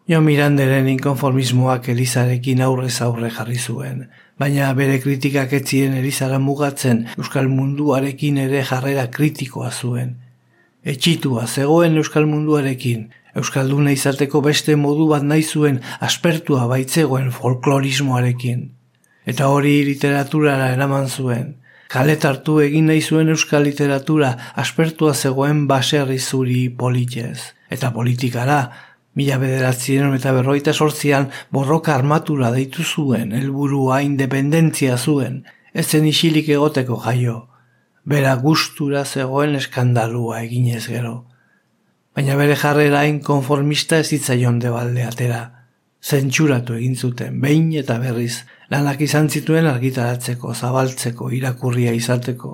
Jo 0.08 0.20
miranderen 0.20 0.88
inkonformismoak 0.88 1.88
Elizarekin 1.88 2.60
aurrez 2.60 3.00
aurre 3.00 3.30
jarri 3.30 3.56
zuen, 3.56 4.10
baina 4.38 4.70
bere 4.78 5.00
kritikak 5.02 5.52
etzien 5.58 5.94
Elizara 5.98 6.38
mugatzen 6.38 7.04
Euskal 7.18 7.50
Munduarekin 7.50 8.38
ere 8.38 8.62
jarrera 8.70 9.08
kritikoa 9.10 9.70
zuen. 9.70 10.16
Etxitua 10.88 11.46
zegoen 11.46 11.98
Euskal 11.98 12.28
Munduarekin, 12.30 13.08
Euskalduna 13.38 13.92
izateko 13.92 14.40
beste 14.46 14.76
modu 14.78 15.08
bat 15.10 15.26
nahi 15.26 15.42
zuen 15.42 15.80
aspertua 16.00 16.66
baitzegoen 16.70 17.32
folklorismoarekin. 17.34 18.68
Eta 19.28 19.48
hori 19.52 19.74
literaturara 19.84 20.70
eraman 20.74 21.08
zuen. 21.08 21.56
Kaletartu 21.92 22.58
egin 22.64 22.88
nahi 22.88 23.02
zuen 23.02 23.28
Euskal 23.34 23.66
literatura 23.66 24.32
aspertua 24.62 25.14
zegoen 25.14 25.66
baserri 25.68 26.18
zuri 26.18 26.68
politez. 26.68 27.54
Eta 27.68 27.90
politikara, 27.92 28.58
Mila 29.18 29.34
bederatzien 29.42 30.12
eta 30.14 30.30
berroita 30.30 30.70
sortzian 30.70 31.24
borroka 31.50 31.94
armatura 31.96 32.52
deitu 32.54 32.84
zuen, 32.84 33.32
helburua 33.34 33.96
independentzia 34.06 34.94
zuen, 34.96 35.40
ezen 35.74 36.04
isilik 36.06 36.46
egoteko 36.54 37.00
jaio. 37.02 37.38
Bera 38.06 38.36
gustura 38.44 39.02
zegoen 39.04 39.56
eskandalua 39.58 40.42
eginez 40.44 40.84
gero. 40.86 41.16
Baina 42.14 42.36
bere 42.38 42.54
jarrera 42.60 43.00
konformista 43.26 43.98
ez 43.98 44.06
zitzaion 44.14 44.60
debalde 44.62 45.02
atera. 45.02 45.40
Zentsuratu 45.98 46.76
egin 46.78 46.94
zuten, 46.94 47.40
behin 47.42 47.72
eta 47.80 47.98
berriz, 47.98 48.44
lanak 48.70 49.02
izan 49.02 49.26
zituen 49.28 49.66
argitaratzeko, 49.66 50.54
zabaltzeko, 50.54 51.32
irakurria 51.34 51.92
izateko. 51.92 52.52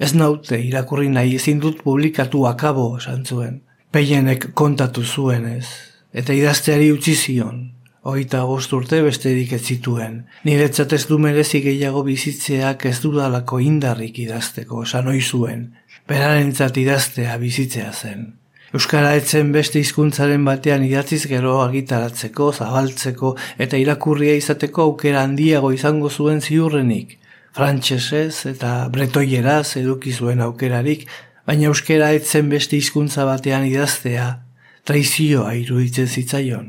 Ez 0.00 0.14
naute 0.14 0.62
irakurri 0.64 1.12
nahi 1.12 1.36
ezin 1.36 1.60
dut 1.60 1.84
publikatu 1.84 2.46
akabo 2.48 2.86
esan 2.96 3.28
zuen. 3.28 3.60
Peienek 3.92 4.54
kontatu 4.54 5.04
zuen 5.04 5.44
ez, 5.52 5.85
eta 6.16 6.32
idazteari 6.32 6.88
utzi 6.94 7.14
zion. 7.14 7.58
Oita 8.06 8.44
bost 8.46 8.72
urte 8.72 9.00
besterik 9.02 9.52
ez 9.56 9.64
zituen. 9.72 10.20
Niretzat 10.46 10.94
ez 10.96 11.02
du 11.10 11.18
merezi 11.18 11.60
gehiago 11.64 12.04
bizitzeak 12.06 12.86
ez 12.88 13.00
dudalako 13.02 13.58
indarrik 13.60 14.20
idazteko, 14.22 14.84
esan 14.86 15.10
zuen. 15.20 15.74
Berarentzat 16.08 16.76
idaztea 16.76 17.36
bizitzea 17.36 17.92
zen. 17.92 18.32
Euskara 18.72 19.14
etzen 19.16 19.52
beste 19.52 19.78
hizkuntzaren 19.78 20.44
batean 20.44 20.84
idatziz 20.84 21.26
gero 21.26 21.60
argitaratzeko, 21.64 22.52
zabaltzeko 22.52 23.34
eta 23.58 23.76
irakurria 23.76 24.34
izateko 24.36 24.82
aukera 24.82 25.22
handiago 25.22 25.72
izango 25.72 26.10
zuen 26.10 26.40
ziurrenik. 26.40 27.18
Frantsesez 27.52 28.46
eta 28.46 28.88
bretoieraz 28.92 29.76
eduki 29.82 30.12
zuen 30.12 30.40
aukerarik, 30.40 31.06
baina 31.46 31.70
euskara 31.72 32.12
etzen 32.12 32.48
beste 32.48 32.76
hizkuntza 32.76 33.24
batean 33.24 33.66
idaztea 33.66 34.45
traizioa 34.86 35.52
iruditzen 35.58 36.06
zitzaion. 36.06 36.66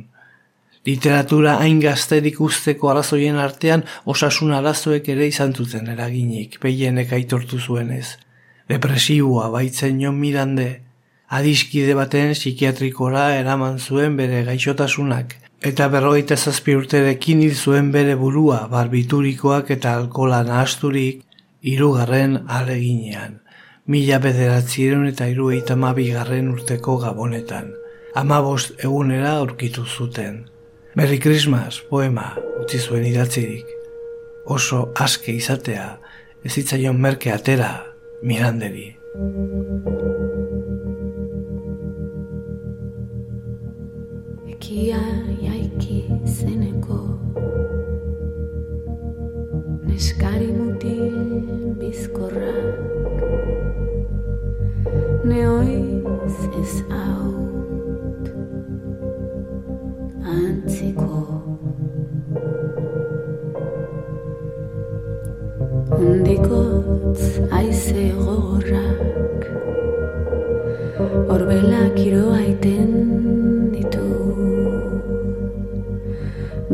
Literatura 0.88 1.58
hain 1.62 1.82
gazterik 1.84 2.40
usteko 2.42 2.90
arazoien 2.90 3.38
artean 3.44 3.84
osasun 4.14 4.54
arazoek 4.58 5.10
ere 5.14 5.28
izan 5.30 5.54
zuten 5.54 5.92
eraginik, 5.94 6.58
pehienek 6.64 7.14
aitortu 7.18 7.60
zuenez. 7.60 8.18
Depresiua 8.72 9.50
baitzen 9.54 10.02
jon 10.02 10.18
mirande, 10.22 10.68
adiskide 11.40 11.94
baten 12.00 12.34
psikiatrikora 12.34 13.30
eraman 13.38 13.80
zuen 13.80 14.18
bere 14.18 14.44
gaixotasunak, 14.50 15.36
eta 15.72 15.90
berroita 15.94 16.38
zazpi 16.38 16.76
urterekin 16.80 17.44
hil 17.46 17.56
zuen 17.56 17.92
bere 17.92 18.16
burua 18.16 18.62
barbiturikoak 18.72 19.74
eta 19.78 19.98
alkola 20.00 20.42
nahasturik 20.48 21.26
irugarren 21.62 22.40
aleginean, 22.60 23.42
mila 23.86 24.22
bederatziren 24.24 25.04
eta 25.12 25.28
irueita 25.34 25.76
mabigarren 25.76 26.56
urteko 26.56 26.98
gabonetan 27.04 27.76
amabost 28.18 28.72
egunera 28.84 29.32
aurkitu 29.38 29.84
zuten. 29.86 30.46
Merry 30.96 31.20
Christmas 31.20 31.82
poema 31.90 32.32
utzi 32.62 32.80
zuen 32.80 33.06
idatzirik. 33.06 33.66
Oso 34.50 34.88
aske 34.98 35.36
izatea 35.38 35.86
ez 36.46 36.56
hitzaion 36.58 36.98
merke 37.04 37.30
atera 37.34 37.70
miranderi. 38.26 38.88
Ekia 44.56 45.04
jaiki 45.44 46.00
zeneko 46.26 46.98
Neskari 49.86 50.50
mutil 50.58 51.14
bizkorrak 51.78 52.82
Neoiz 55.30 56.38
ez 56.64 56.74
hau 56.90 57.17
antziko 60.40 61.18
Undikotz 66.00 67.22
aize 67.60 68.06
gogorrak 68.22 69.44
Horbelak 71.30 71.96
kiroa 71.98 72.42
ditu. 73.74 74.08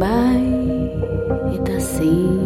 Bai 0.01 0.43
ezilkorrak 1.55 2.42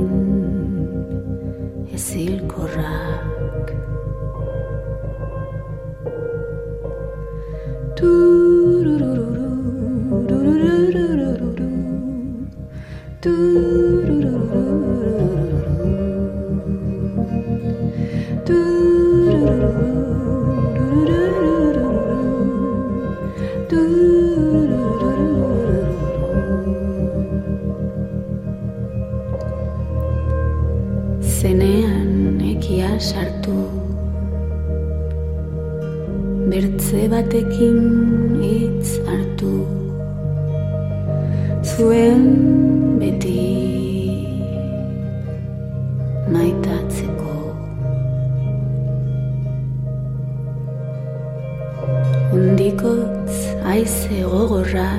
Zenean 13.17 13.31
ekia 32.37 32.99
sartu 32.99 33.57
Bertze 36.49 37.09
batekin 37.09 37.81
hitz 38.41 39.01
hartu 39.09 39.86
Zuen 41.77 42.21
beti 42.97 43.41
maitatzeko. 46.33 47.35
Undikotz 52.33 53.35
aize 53.73 54.23
gogorrak 54.31 54.96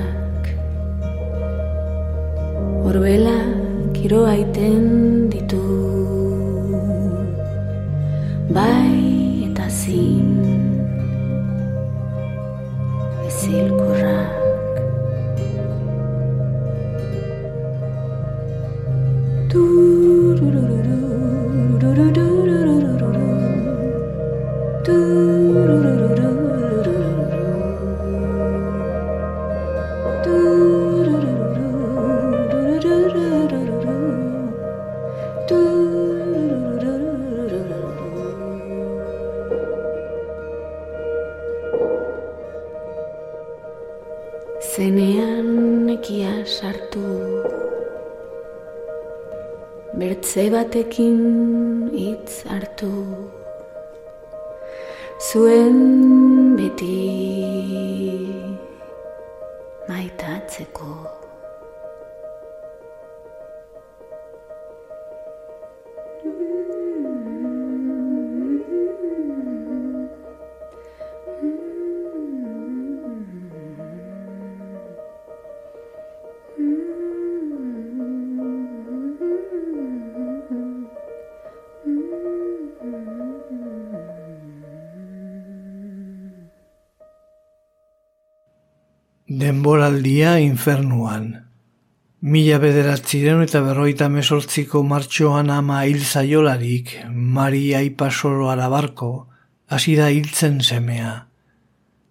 Denboraldia 89.29 90.39
infernuan. 90.41 91.25
Mila 92.25 92.55
bederatziren 92.63 93.43
eta 93.43 93.59
berroita 93.61 94.07
mesortziko 94.09 94.81
martxoan 94.81 95.51
ama 95.53 95.83
hil 95.85 95.99
zaiolarik, 96.01 96.95
Mari 97.35 97.75
Aipasoro 97.77 98.49
arabarko, 98.49 99.27
hasi 99.69 99.93
da 100.01 100.09
hiltzen 100.09 100.57
semea. 100.65 101.13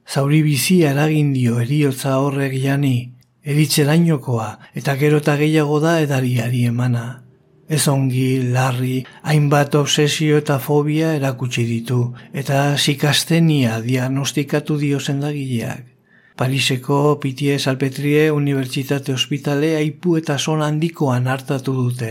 Zauri 0.07 0.44
bizia 0.46 0.94
eragin 0.94 1.35
dio 1.35 1.59
eriotza 1.59 2.14
horrek 2.22 2.54
jani, 2.62 3.11
eritzerainokoa 3.42 4.48
eta 4.78 4.94
gero 5.02 5.18
eta 5.18 5.35
gehiago 5.42 5.83
da 5.83 5.98
edariari 6.07 6.64
emana. 6.70 7.24
Ez 7.66 7.83
ongi, 7.88 8.46
larri, 8.54 9.02
hainbat 9.24 9.74
obsesio 9.74 10.38
eta 10.38 10.62
fobia 10.62 11.16
erakutsi 11.18 11.66
ditu, 11.66 12.12
eta 12.33 12.76
sikastenia 12.78 13.81
diagnostikatu 13.83 14.78
dio 14.78 15.02
sendagileak. 15.02 15.98
Pariseko 16.38 17.18
Pitie 17.18 17.59
Salpetrie 17.59 18.31
Unibertsitate 18.31 19.12
Ospitale 19.12 19.72
aipu 19.74 20.12
eta 20.20 20.37
son 20.38 20.61
handikoan 20.62 21.27
hartatu 21.27 21.72
dute, 21.74 22.11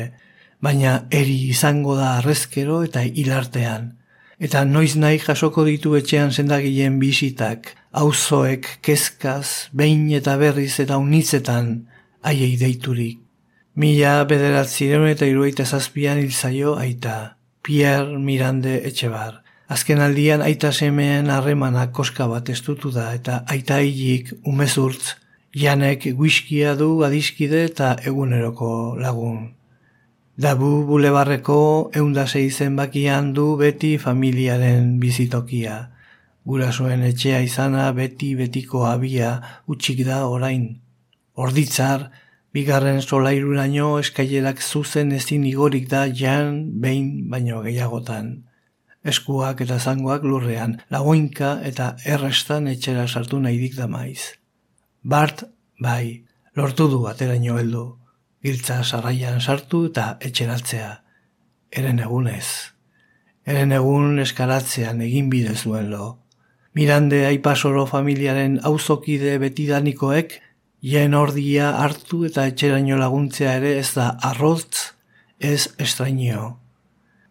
baina 0.59 0.95
eri 1.19 1.37
izango 1.53 1.95
da 1.95 2.17
arrezkero 2.17 2.81
eta 2.83 3.05
hilartean. 3.07 3.93
Eta 4.37 4.65
noiz 4.67 4.97
nahi 4.99 5.21
jasoko 5.23 5.63
ditu 5.69 5.95
etxean 5.95 6.35
sendagileen 6.35 6.99
bisitak, 6.99 7.71
auzoek 8.03 8.67
kezkaz, 8.83 9.71
behin 9.71 10.03
eta 10.19 10.35
berriz 10.43 10.73
eta 10.83 10.99
unitzetan 10.99 11.71
haiei 12.21 12.59
deiturik. 12.59 13.23
Mila 13.79 14.25
bederatzireun 14.27 15.07
eta 15.07 15.25
iruaita 15.29 15.63
zazpian 15.63 16.19
hilzaio 16.19 16.75
aita, 16.75 17.37
Pierre 17.63 18.19
Mirande 18.19 18.81
Etxebar. 18.91 19.46
Azken 19.67 19.99
aldian 19.99 20.39
aita 20.39 20.69
semeen 20.71 21.27
harremana 21.27 21.89
koska 21.91 22.25
bat 22.32 22.49
estutu 22.49 22.91
da 22.95 23.10
eta 23.15 23.41
aita 23.51 23.82
hilik 23.84 24.30
umezurtz 24.47 25.17
janek 25.63 26.06
guiskia 26.19 26.75
du 26.80 26.88
adiskide 27.03 27.65
eta 27.65 27.89
eguneroko 28.12 28.69
lagun. 28.95 29.41
Dabu 30.38 30.71
bulebarreko 30.88 31.60
eundase 31.99 32.45
izen 32.45 32.80
bakian 32.80 33.34
du 33.34 33.49
beti 33.60 33.97
familiaren 33.97 34.97
bizitokia. 35.03 35.75
Gurasoen 36.47 37.03
etxea 37.03 37.43
izana 37.43 37.91
beti 37.91 38.36
betiko 38.39 38.88
abia 38.88 39.36
utxik 39.67 40.06
da 40.08 40.23
orain. 40.32 40.67
Orditzar, 41.36 42.08
bigarren 42.56 43.01
solairuraino 43.01 43.97
eskailerak 43.99 44.63
zuzen 44.63 45.12
ezin 45.12 45.43
igorik 45.45 45.89
da 45.91 46.08
jan 46.08 46.62
behin 46.80 47.10
baino 47.30 47.65
gehiagotan 47.67 48.46
eskuak 49.07 49.61
eta 49.65 49.79
zangoak 49.79 50.23
lurrean, 50.23 50.77
lagoinka 50.93 51.57
eta 51.69 51.95
errestan 52.05 52.67
etxera 52.67 53.07
sartu 53.07 53.39
nahi 53.39 53.59
dik 53.61 53.77
da 53.79 53.87
maiz. 53.87 54.33
Bart, 55.03 55.43
bai, 55.79 56.25
lortu 56.55 56.87
du 56.91 57.05
ateraino 57.08 57.58
heldu, 57.62 57.85
giltza 58.43 58.83
sarraian 58.83 59.39
sartu 59.41 59.85
eta 59.89 60.17
etxeratzea. 60.29 60.89
Eren 61.71 61.99
egunez. 61.99 62.47
Eren 63.47 63.71
egun 63.75 64.19
eskaratzean 64.23 65.01
egin 65.05 65.29
bide 65.31 65.55
zuen 65.55 65.89
lo. 65.91 66.17
Mirande 66.75 67.23
aipasoro 67.25 67.85
familiaren 67.89 68.60
auzokide 68.69 69.37
betidanikoek, 69.41 70.37
jen 70.83 71.15
ordia 71.17 71.71
hartu 71.83 72.25
eta 72.27 72.45
etxeraino 72.51 72.99
laguntzea 72.99 73.58
ere 73.62 73.77
ez 73.79 73.89
da 73.95 74.12
arrotz, 74.29 74.93
ez 75.39 75.69
estrainio. 75.79 76.58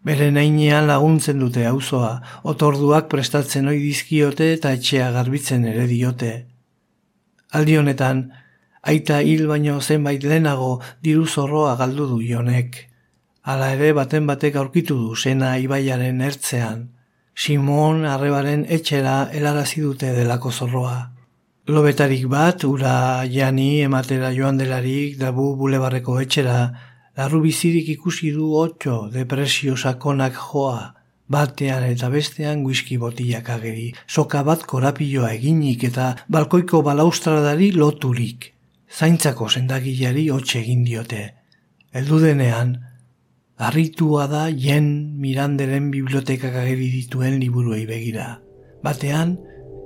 Bere 0.05 0.29
nainean 0.31 0.87
laguntzen 0.87 1.39
dute 1.39 1.65
auzoa, 1.67 2.11
otorduak 2.43 3.09
prestatzen 3.09 3.67
ohi 3.67 3.79
dizkiote 3.81 4.51
eta 4.53 4.71
etxea 4.77 5.09
garbitzen 5.11 5.65
ere 5.65 5.87
diote. 5.87 6.33
Aldi 7.57 7.77
honetan, 7.79 8.27
aita 8.83 9.21
hil 9.21 9.47
baino 9.47 9.79
zenbait 9.81 10.23
lehenago 10.23 10.77
diru 11.03 11.25
zorroa 11.25 11.75
galdu 11.79 12.07
du 12.11 12.21
jonek. 12.21 12.77
Hala 13.43 13.71
ere 13.75 13.93
baten 13.95 14.27
batek 14.27 14.55
aurkitu 14.59 14.95
du 15.01 15.15
sena 15.15 15.57
ibaiaren 15.57 16.21
ertzean. 16.21 16.87
Simon 17.35 18.05
arrebaren 18.05 18.65
etxera 18.77 19.29
helarazi 19.31 19.81
dute 19.81 20.11
delako 20.15 20.51
zorroa. 20.51 20.97
Lobetarik 21.67 22.25
bat, 22.31 22.63
ura 22.63 23.23
jani 23.27 23.81
ematera 23.83 24.31
joan 24.35 24.57
delarik 24.57 25.17
dabu 25.19 25.49
bulebarreko 25.59 26.19
etxera, 26.23 26.59
Larru 27.17 27.39
bizirik 27.41 27.87
ikusi 27.89 28.29
du 28.35 28.51
otxo 28.53 29.07
depresio 29.13 29.75
sakonak 29.75 30.35
joa, 30.37 30.93
batean 31.27 31.83
eta 31.87 32.09
bestean 32.13 32.61
whisky 32.65 32.97
botiak 33.01 33.49
ageri, 33.49 33.87
soka 34.07 34.43
bat 34.45 34.65
korapioa 34.69 35.31
eginik 35.33 35.87
eta 35.89 36.11
balkoiko 36.29 36.83
balaustradari 36.85 37.71
loturik. 37.73 38.51
Zaintzako 38.87 39.49
sendagilari 39.49 40.27
hotxe 40.29 40.59
egin 40.61 40.83
diote. 40.85 41.23
Eldu 41.91 42.21
denean, 42.21 42.77
Arritua 43.57 44.27
da 44.29 44.43
jen 44.53 45.17
Miranderen 45.17 45.89
bibliotekak 45.89 46.53
ageri 46.61 46.91
dituen 46.93 47.39
liburuei 47.41 47.87
begira. 47.89 48.27
Batean, 48.85 49.33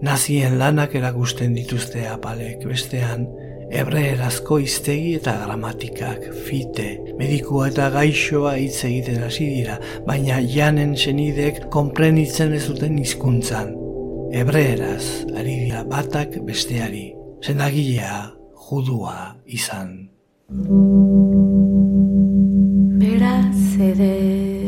nazien 0.03 0.57
lanak 0.59 0.97
erakusten 0.99 1.55
dituzte 1.55 2.03
apalek, 2.11 2.65
bestean, 2.67 3.23
ebreerazko 3.71 4.59
iztegi 4.61 5.15
eta 5.19 5.33
gramatikak, 5.45 6.27
fite, 6.47 6.89
medikua 7.19 7.69
eta 7.71 7.89
gaixoa 7.93 8.55
hitz 8.59 8.83
egiten 8.87 9.23
hasi 9.25 9.47
dira, 9.55 9.77
baina 10.07 10.41
janen 10.43 10.95
senidek 10.97 11.63
konprenitzen 11.73 12.53
ez 12.57 12.65
duten 12.67 12.99
hizkuntzan. 13.01 13.73
Ebreeraz, 14.35 15.25
ari 15.35 15.57
dira 15.65 15.83
batak 15.87 16.37
besteari, 16.47 17.09
zenagilea, 17.43 18.21
judua 18.69 19.35
izan. 19.59 19.95
Beraz 23.01 23.59
ederetzera 23.79 24.60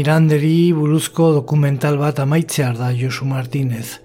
Miranderi 0.00 0.72
buruzko 0.72 1.26
dokumental 1.34 1.98
bat 2.00 2.22
amaitzear 2.22 2.78
da 2.78 2.86
Josu 2.96 3.26
Martinez. 3.28 3.98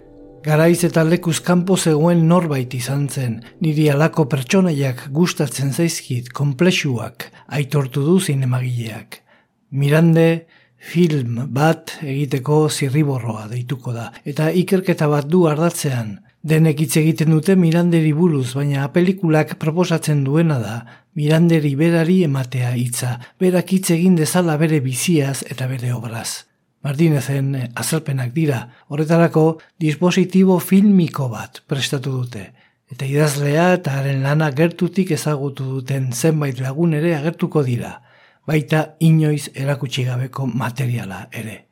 Garaiz 0.44 0.82
eta 0.84 1.06
lekuz 1.08 1.38
kanpo 1.46 1.78
zegoen 1.78 2.26
norbait 2.28 2.74
izan 2.76 3.06
zen, 3.08 3.38
niri 3.64 3.86
alako 3.94 4.26
pertsonaiak 4.34 5.06
gustatzen 5.16 5.72
zaizkit, 5.72 6.34
konplexuak, 6.36 7.30
aitortu 7.48 8.04
du 8.10 8.18
zinemagileak. 8.20 9.22
Mirande 9.72 10.28
film 10.92 11.40
bat 11.56 11.96
egiteko 12.04 12.66
zirriborroa 12.68 13.48
deituko 13.54 13.96
da, 13.96 14.10
eta 14.28 14.50
ikerketa 14.52 15.08
bat 15.08 15.32
du 15.32 15.46
ardatzean, 15.48 16.18
Denek 16.46 16.84
hitz 16.84 17.00
egiten 17.00 17.32
dute 17.34 17.56
Miranderi 17.58 18.12
buruz, 18.14 18.52
baina 18.54 18.84
pelikulak 18.94 19.56
proposatzen 19.58 20.20
duena 20.28 20.60
da 20.62 20.76
Miranderi 21.18 21.72
berari 21.80 22.20
ematea 22.28 22.76
hitza, 22.78 23.16
berak 23.42 23.74
hitz 23.74 23.90
egin 23.96 24.14
dezala 24.20 24.54
bere 24.62 24.78
biziaz 24.86 25.40
eta 25.50 25.66
bere 25.66 25.90
obraz. 25.96 26.46
Martinezen 26.86 27.50
azalpenak 27.74 28.30
dira, 28.38 28.62
horretarako 28.94 29.48
dispositibo 29.82 30.60
filmiko 30.62 31.32
bat 31.34 31.64
prestatu 31.66 32.14
dute. 32.20 32.52
Eta 32.94 33.10
idazlea 33.10 33.72
eta 33.80 33.98
haren 33.98 34.22
lana 34.22 34.52
gertutik 34.54 35.18
ezagutu 35.18 35.66
duten 35.80 36.12
zenbait 36.14 36.62
lagun 36.62 36.94
ere 36.94 37.16
agertuko 37.18 37.66
dira, 37.66 37.96
baita 38.46 38.92
inoiz 39.00 39.48
erakutsi 39.56 40.06
gabeko 40.06 40.46
materiala 40.46 41.26
ere. 41.34 41.65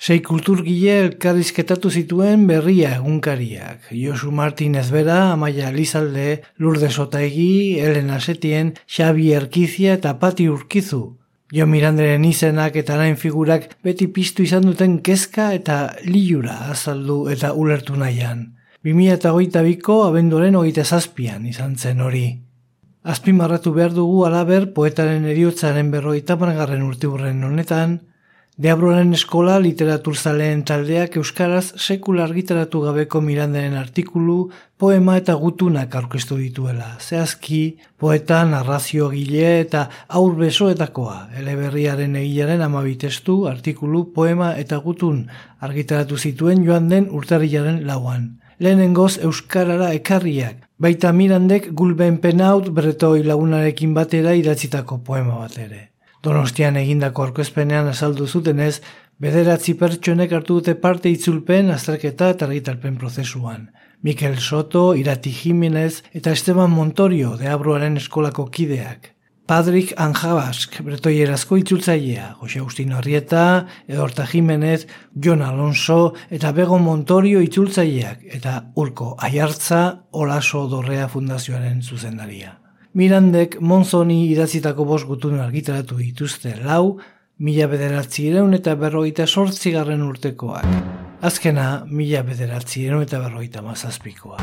Sei 0.00 0.22
kulturgile 0.24 0.94
elkarrizketatu 1.02 1.90
zituen 1.92 2.46
berria 2.48 2.94
egunkariak. 2.96 3.90
Josu 3.92 4.30
Martinez 4.32 4.86
bera, 4.94 5.18
Amaia 5.34 5.68
Elizalde, 5.68 6.40
Lourdes 6.56 6.94
Otaegi, 7.02 7.76
Elena 7.84 8.16
Setien, 8.18 8.72
Xabi 8.88 9.34
Erkizia 9.36 9.98
eta 9.98 10.14
Pati 10.18 10.48
Urkizu. 10.48 11.02
Jo 11.52 11.66
Miranderen 11.68 12.24
izenak 12.24 12.80
eta 12.80 12.96
nain 12.96 13.18
figurak 13.20 13.68
beti 13.84 14.08
piztu 14.08 14.46
izan 14.46 14.64
duten 14.64 15.00
kezka 15.04 15.50
eta 15.52 15.80
liura 16.06 16.56
azaldu 16.72 17.26
eta 17.28 17.52
ulertu 17.52 18.00
nahian. 18.00 18.46
2008ko 18.86 20.00
abenduaren 20.06 20.56
hogeita 20.56 20.84
zazpian 20.86 21.44
izan 21.44 21.76
zen 21.76 22.00
hori. 22.00 22.28
Azpimarratu 23.04 23.74
behar 23.76 23.92
dugu 23.92 24.24
alaber 24.24 24.70
poetaren 24.72 25.28
eriotzaren 25.28 25.90
berroita 25.92 26.36
margarren 26.40 26.88
urte 26.88 27.06
honetan, 27.06 28.00
Deabroaren 28.60 29.14
eskola 29.16 29.54
literaturzaleen 29.64 30.66
taldeak 30.68 31.14
euskaraz 31.16 31.70
sekula 31.80 32.26
argitaratu 32.26 32.82
gabeko 32.84 33.22
mirandaren 33.24 33.78
artikulu, 33.80 34.34
poema 34.76 35.14
eta 35.16 35.32
gutunak 35.40 35.94
aurkeztu 35.96 36.36
dituela. 36.36 36.90
Zehazki, 37.00 37.78
poeta, 37.96 38.42
narrazio 38.44 39.08
gile 39.14 39.46
eta 39.62 39.86
aur 40.18 40.36
besoetakoa, 40.36 41.14
eleberriaren 41.40 42.18
egilaren 42.20 42.60
amabitestu, 42.66 43.46
artikulu, 43.48 44.02
poema 44.12 44.50
eta 44.60 44.76
gutun 44.84 45.22
argitaratu 45.64 46.18
zituen 46.18 46.60
joan 46.66 46.90
den 46.92 47.08
urtarriaren 47.08 47.86
lauan. 47.86 48.34
Lehenengoz 48.60 49.14
euskarara 49.24 49.94
ekarriak, 49.96 50.66
baita 50.76 51.14
mirandek 51.16 51.72
gulben 51.72 52.20
penaut 52.20 52.68
bretoi 52.68 53.22
lagunarekin 53.24 53.96
batera 53.96 54.36
idatzitako 54.36 55.00
poema 55.08 55.40
bat 55.46 55.56
ere. 55.64 55.89
Donostian 56.22 56.76
egindako 56.76 57.22
orkezpenean 57.30 57.86
azaldu 57.88 58.26
zutenez, 58.26 58.80
bederatzi 59.24 59.72
pertsonek 59.80 60.32
hartu 60.36 60.58
dute 60.58 60.74
parte 60.82 61.08
itzulpen 61.08 61.70
azterketa 61.72 62.28
eta 62.34 62.44
argitalpen 62.48 62.98
prozesuan. 63.00 63.70
Mikel 64.02 64.36
Soto, 64.40 64.94
Irati 64.96 65.32
Jimenez 65.32 66.02
eta 66.12 66.32
Esteban 66.36 66.70
Montorio 66.70 67.36
de 67.40 67.48
Abroaren 67.48 67.96
eskolako 67.96 68.46
kideak. 68.52 69.14
Padrik 69.50 69.96
Anjabask, 69.98 70.76
bretoierazko 70.86 71.56
itzultzailea, 71.58 72.36
Jose 72.38 72.60
Agustino 72.60 73.00
Arrieta, 73.00 73.66
Edorta 73.88 74.26
Jimenez, 74.30 74.86
Jon 75.16 75.42
Alonso 75.42 76.14
eta 76.30 76.52
Bego 76.52 76.78
Montorio 76.78 77.40
itzultzaileak 77.42 78.28
eta 78.38 78.60
Urko 78.76 79.16
Aiartza, 79.18 80.04
Olaso 80.12 80.68
Dorrea 80.70 81.08
Fundazioaren 81.08 81.82
zuzendaria. 81.82 82.58
Mirandek 82.92 83.60
Monzoni 83.62 84.24
idazitako 84.32 84.82
bost 84.84 85.06
gutun 85.06 85.38
argitaratu 85.38 85.94
dituzte 85.94 86.56
lau, 86.64 86.98
mila 87.38 87.68
bederatzi 87.70 88.26
eta 88.56 88.74
berroita 88.74 89.26
sortzigarren 89.26 90.02
urtekoak. 90.02 90.66
Azkena, 91.22 91.84
mila 91.86 92.22
bederatzi 92.22 92.86
eta 92.86 93.20
berroita 93.20 93.62
mazazpikoa. 93.62 94.38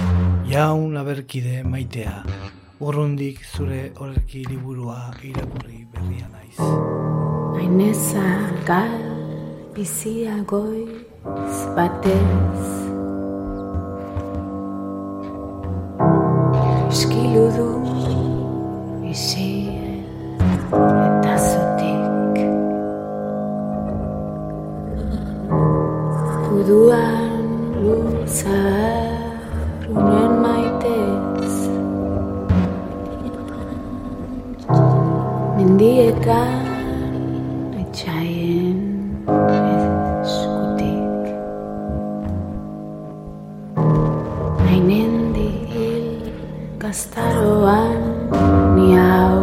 Jaun 0.48 0.96
aberkide 0.96 1.64
maitea, 1.64 2.24
urrundik 2.80 3.44
zure 3.44 3.92
horreki 3.98 4.46
liburua 4.48 5.12
irakurri 5.24 5.86
berria 5.92 6.30
naiz. 6.32 6.58
Aineza 7.60 8.24
gal, 8.66 9.04
bizia 9.76 10.38
goiz, 10.48 11.04
batez. 11.76 12.64
Eskilu 16.88 17.52
du 17.52 17.88
isil 19.08 20.04
eta 20.68 21.36
zutik 21.40 22.36
Uduan 26.58 27.32
luzar 27.80 29.08
unen 29.88 30.32
maitez 30.44 31.56
Mendietan 35.56 36.68
etxaien 37.84 38.78
eskutik 40.28 41.24
Ainendi 44.68 45.50
hil 45.72 46.08
gaztaroan 46.84 48.27
out. 48.98 49.37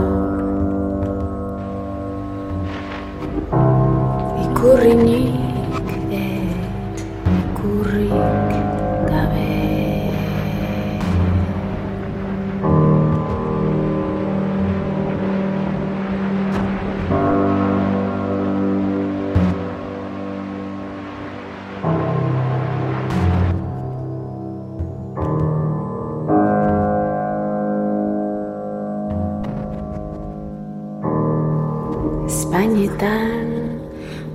Espainetan 32.34 33.78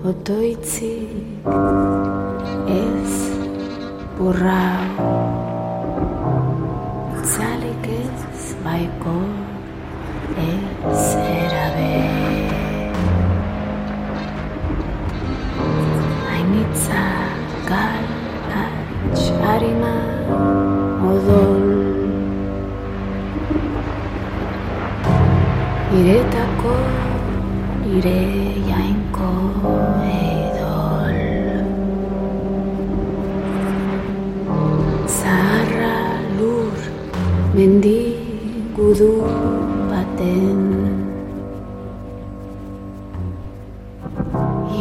otoitzik 0.08 1.43
ez 2.72 3.16
burrau. 4.16 5.08
Itzalik 7.20 7.89
ez 7.95 8.45
baiko 8.64 9.18
ez 10.45 11.04
erabe. 11.34 11.91
Ainitza 16.38 17.04
gal 17.68 18.08
atx 18.64 19.28
harima 19.43 19.95
odol. 21.12 21.68
Iretako 26.00 26.80
ire 27.97 28.19
jainko 28.69 29.29
edol 30.15 31.17
Zaharra 35.17 35.95
lur 36.37 36.77
mendi 37.55 38.01
gudu 38.77 39.11
baten 39.89 40.61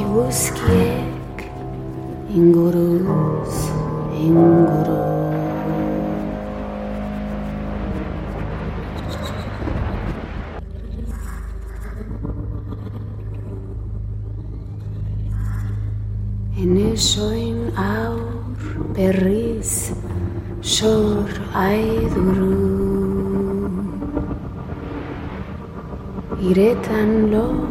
Iguzkiek 0.01 1.37
inguruz 2.37 3.08
Iretan 26.79 27.31
lo 27.33 27.68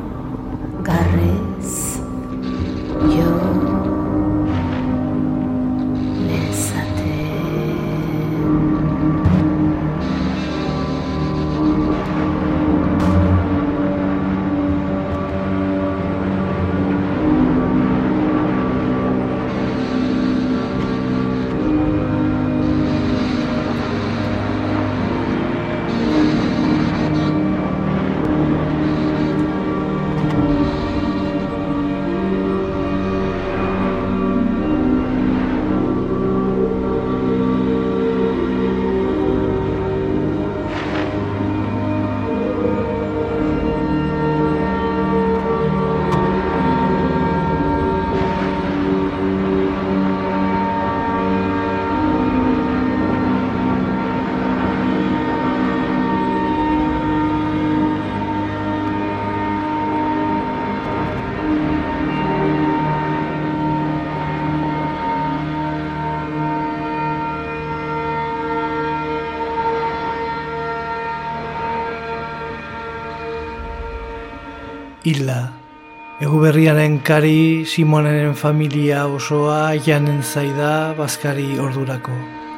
berriaren 76.47 76.99
kari 77.03 77.65
Simonenen 77.67 78.35
familia 78.35 79.01
osoa 79.11 79.73
janen 79.83 80.21
zaida 80.23 80.93
bazkari 80.95 81.57
ordurako. 81.59 82.13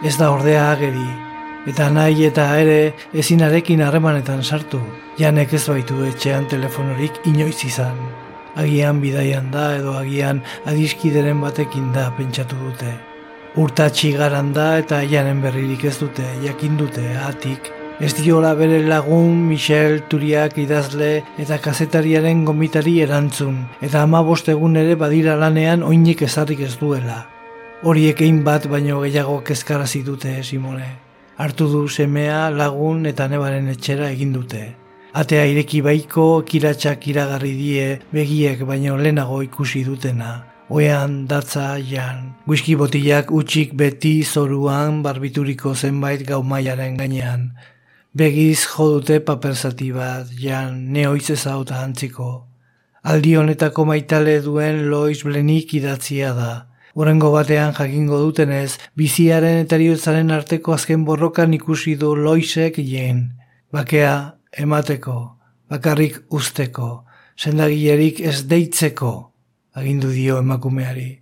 Ez 0.05 0.13
da 0.19 0.27
ordea 0.29 0.67
ageri, 0.75 1.07
eta 1.71 1.87
nahi 1.89 2.27
eta 2.27 2.45
ere 2.61 2.93
ezinarekin 3.23 3.81
harremanetan 3.81 4.43
sartu. 4.43 4.81
Janek 5.17 5.55
ez 5.57 5.63
baitu 5.71 6.03
etxean 6.05 6.45
telefonorik 6.51 7.17
inoiz 7.31 7.57
izan. 7.65 7.97
Agian 8.61 9.01
bidaian 9.01 9.49
da 9.55 9.65
edo 9.79 9.97
agian 9.97 10.43
adiskideren 10.69 11.41
batekin 11.41 11.89
da 11.95 12.11
pentsatu 12.19 12.61
dute. 12.67 12.93
Urtatxi 13.57 14.13
garan 14.21 14.53
da 14.53 14.69
eta 14.83 15.01
janen 15.15 15.41
berririk 15.41 15.89
ez 15.89 15.97
dute, 16.03 16.29
jakin 16.45 16.77
dute, 16.77 17.09
atik. 17.25 17.78
Ez 17.99 18.13
diola 18.15 18.53
bere 18.55 18.77
lagun 18.87 19.41
Michel 19.49 19.97
Turiak 20.07 20.53
idazle 20.61 21.09
eta 21.43 21.57
kazetariaren 21.59 22.45
gomitari 22.47 22.93
erantzun, 23.03 23.57
eta 23.83 24.03
ama 24.03 24.21
egun 24.47 24.77
ere 24.77 24.95
badira 24.95 25.35
lanean 25.35 25.83
oinik 25.83 26.21
ezarrik 26.21 26.61
ez 26.61 26.77
duela. 26.79 27.25
Horiek 27.83 28.21
egin 28.21 28.41
bat 28.45 28.67
baino 28.71 29.01
gehiago 29.01 29.41
kezkarazi 29.43 30.03
dute 30.03 30.43
Simone. 30.43 30.87
Hartu 31.35 31.67
du 31.67 31.89
semea 31.89 32.49
lagun 32.49 33.05
eta 33.05 33.27
nebaren 33.27 33.67
etxera 33.67 34.09
egin 34.11 34.31
dute. 34.31 34.75
Atea 35.13 35.43
ireki 35.45 35.81
baiko 35.81 36.43
kiratsak 36.45 37.05
iragarri 37.07 37.51
die 37.51 37.99
begiek 38.13 38.63
baino 38.63 38.95
lehenago 38.95 39.41
ikusi 39.41 39.83
dutena. 39.83 40.45
Oean 40.69 41.25
datza 41.27 41.75
jan, 41.79 42.35
whisky 42.47 42.75
botilak 42.75 43.31
utxik 43.31 43.73
beti 43.73 44.23
zoruan 44.23 45.03
barbituriko 45.03 45.75
zenbait 45.75 46.23
gaumaiaren 46.23 46.95
gainean. 46.95 47.51
Begiz 48.13 48.65
jodute 48.65 49.19
paper 49.21 49.53
zati 49.53 49.91
bat, 49.93 50.31
jan 50.33 50.79
neoiz 50.93 51.29
ezauta 51.29 51.83
antziko. 51.83 52.47
Aldi 53.03 53.35
honetako 53.37 53.85
maitale 53.85 54.39
duen 54.41 54.87
Lois 54.89 55.21
Blenik 55.23 55.75
idatzia 55.77 56.33
da. 56.33 56.51
Horengo 56.95 57.29
batean 57.31 57.75
jakingo 57.77 58.17
dutenez, 58.17 58.79
biziaren 58.97 59.61
eta 59.61 59.77
eriotzaren 59.77 60.33
arteko 60.33 60.73
azken 60.73 61.05
borrokan 61.05 61.53
ikusi 61.53 61.95
du 62.01 62.15
Loisek 62.15 62.81
jen. 62.81 63.27
Bakea, 63.71 64.15
emateko, 64.57 65.17
bakarrik 65.69 66.23
usteko, 66.33 67.05
sendagilerik 67.37 68.19
ez 68.25 68.41
deitzeko 68.49 69.29
agindu 69.77 70.09
dio 70.11 70.39
emakumeari. 70.39 71.18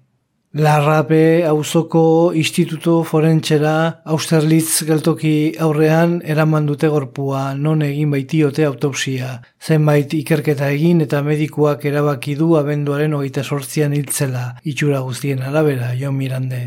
Larrape 0.57 1.45
auzoko 1.45 2.31
instituto 2.33 3.03
forentxera 3.05 3.73
Austerlitz 4.13 4.85
geltoki 4.87 5.33
aurrean 5.61 6.15
eraman 6.33 6.65
dute 6.65 6.89
gorpua 6.89 7.41
non 7.53 7.83
egin 7.85 8.09
baitiote 8.15 8.65
autopsia. 8.65 9.35
Zenbait 9.61 10.15
ikerketa 10.17 10.71
egin 10.73 11.03
eta 11.05 11.21
medikuak 11.21 11.85
erabaki 11.85 12.33
du 12.39 12.55
abenduaren 12.57 13.13
hogeita 13.13 13.43
sortzian 13.43 13.93
hiltzela, 13.93 14.55
itxura 14.63 15.03
guztien 15.05 15.45
arabera, 15.45 15.91
jo 15.99 16.11
mirande. 16.11 16.63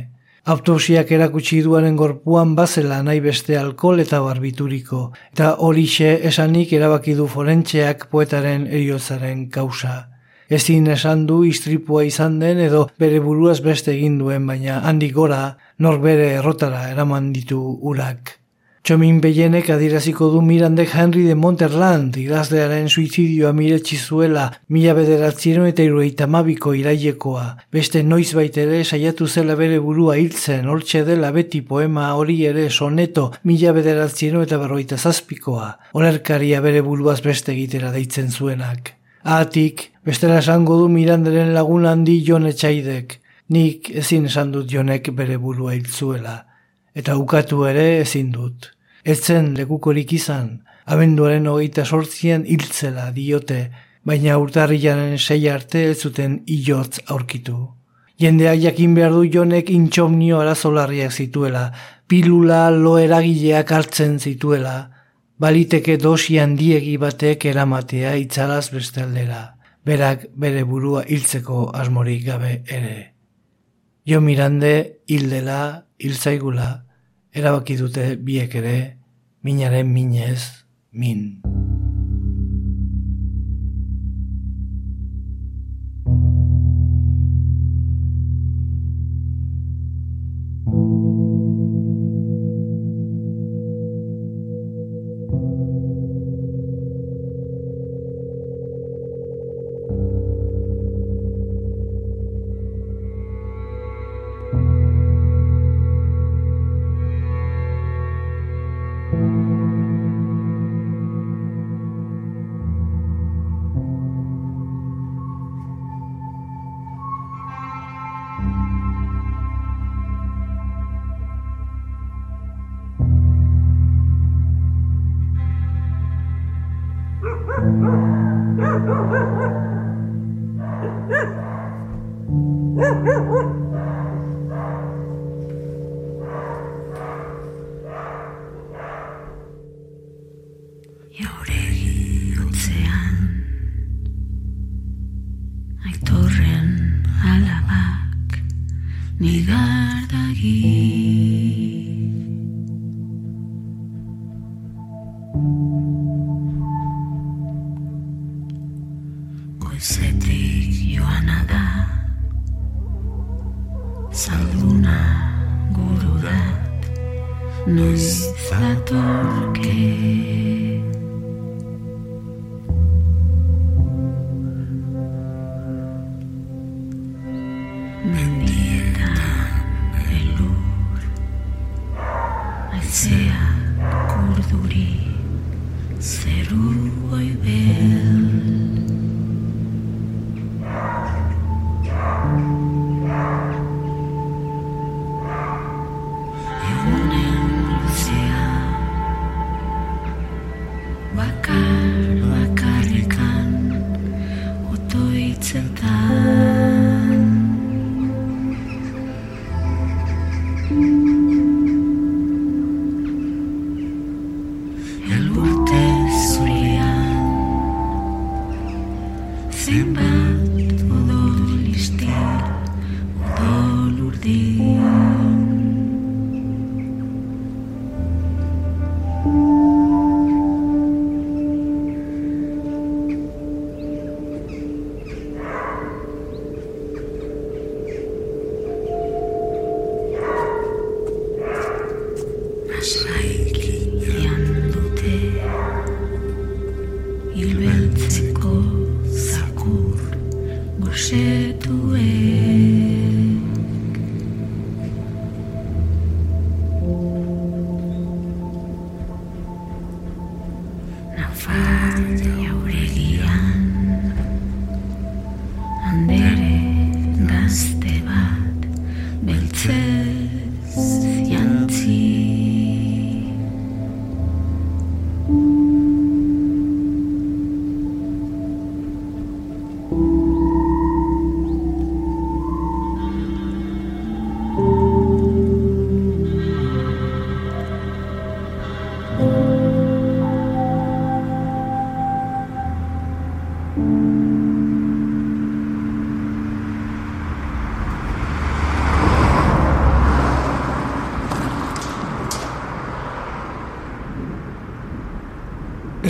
Autopsiak 0.54 1.10
erakutsi 1.10 1.58
duaren 1.66 1.98
gorpuan 1.98 2.54
bazela 2.54 3.02
nahi 3.02 3.24
beste 3.26 3.58
alkohol 3.58 4.04
eta 4.06 4.22
barbituriko, 4.22 5.02
eta 5.34 5.56
horixe 5.66 6.14
esanik 6.30 6.78
erabaki 6.78 7.18
du 7.18 7.26
forentxeak 7.26 8.06
poetaren 8.14 8.70
eriozaren 8.70 9.48
kausa 9.50 10.09
ezin 10.50 10.90
esan 10.96 11.24
du 11.26 11.44
istripua 11.46 12.04
izan 12.04 12.40
den 12.42 12.58
edo 12.66 12.88
bere 12.98 13.22
buruaz 13.22 13.60
beste 13.62 13.94
egin 13.94 14.18
duen, 14.18 14.46
baina 14.46 14.82
handi 14.82 15.10
gora 15.14 15.56
nor 15.78 16.02
bere 16.02 16.34
errotara 16.42 16.88
eraman 16.90 17.32
ditu 17.32 17.62
urak. 17.80 18.40
Txomin 18.80 19.18
Beyenek 19.20 19.66
adiraziko 19.70 20.30
du 20.32 20.40
Mirandek 20.40 20.94
Henry 20.96 21.26
de 21.28 21.34
Monterland 21.36 22.14
idazlearen 22.16 22.86
suizidioa 22.88 23.50
miretsi 23.52 23.98
zuela 24.00 24.46
mila 24.72 24.94
bederatzieron 24.96 25.68
eta 25.68 25.84
irueita 25.84 26.26
mabiko 26.26 26.72
irailekoa. 26.74 27.44
Beste 27.76 28.00
noiz 28.02 28.30
baitere 28.34 28.80
saiatu 28.82 29.28
zela 29.28 29.54
bere 29.60 29.78
burua 29.84 30.16
hiltzen, 30.16 30.64
hortxe 30.72 31.04
dela 31.04 31.30
beti 31.36 31.60
poema 31.60 32.08
hori 32.16 32.38
ere 32.48 32.70
soneto 32.70 33.26
mila 33.44 33.76
bederatzieron 33.76 34.48
eta 34.48 34.58
berroita 34.64 34.96
zazpikoa. 34.96 35.68
Olerkaria 36.00 36.64
bere 36.64 36.80
buruaz 36.80 37.20
beste 37.20 37.52
egitera 37.52 37.92
deitzen 37.92 38.32
zuenak. 38.32 38.94
Atik, 39.22 39.90
bestela 40.04 40.38
esango 40.38 40.78
du 40.80 40.88
miranderen 40.88 41.52
lagun 41.54 41.86
handi 41.86 42.20
jon 42.24 42.46
etxaidek, 42.48 43.18
nik 43.50 43.90
ezin 44.02 44.26
esan 44.30 44.52
dut 44.54 44.70
jonek 44.70 45.10
bere 45.16 45.36
burua 45.36 45.74
hiltzuela, 45.74 46.36
eta 46.94 47.16
ukatu 47.18 47.64
ere 47.68 48.00
ezin 48.00 48.30
dut. 48.32 48.70
Etzen 49.04 49.54
lekukorik 49.56 50.12
izan, 50.12 50.60
abenduaren 50.86 51.46
hogeita 51.50 51.84
sortzien 51.84 52.46
hiltzela 52.46 53.10
diote, 53.16 53.60
baina 54.04 54.38
urtarriaren 54.40 55.18
sei 55.18 55.48
arte 55.48 55.84
ez 55.90 55.98
zuten 56.00 56.40
ilotz 56.46 57.00
aurkitu. 57.06 57.58
Jendeak 58.20 58.58
jakin 58.60 58.94
behar 58.96 59.14
du 59.16 59.24
jonek 59.32 59.70
intxomnio 59.72 60.40
arazolarriak 60.40 61.12
zituela, 61.12 61.70
pilula 62.06 62.68
lo 62.70 62.98
eragileak 62.98 63.72
hartzen 63.72 64.18
zituela, 64.18 64.90
baliteke 65.40 65.96
dosi 65.96 66.36
handiegi 66.38 66.98
batek 67.00 67.46
eramatea 67.52 68.16
itzalaz 68.20 68.68
bestaldera, 68.74 69.59
berak 69.86 70.26
bere 70.34 70.64
burua 70.68 71.04
hiltzeko 71.08 71.70
asmorik 71.74 72.24
gabe 72.26 72.62
ere. 72.68 73.14
Jo 74.06 74.20
mirande 74.20 75.00
hildela, 75.08 75.86
hiltzaigula, 76.00 76.70
erabaki 77.34 77.76
dute 77.78 78.16
biek 78.16 78.54
ere, 78.62 78.76
minaren 79.42 79.92
minez, 79.92 80.64
min. 80.92 81.49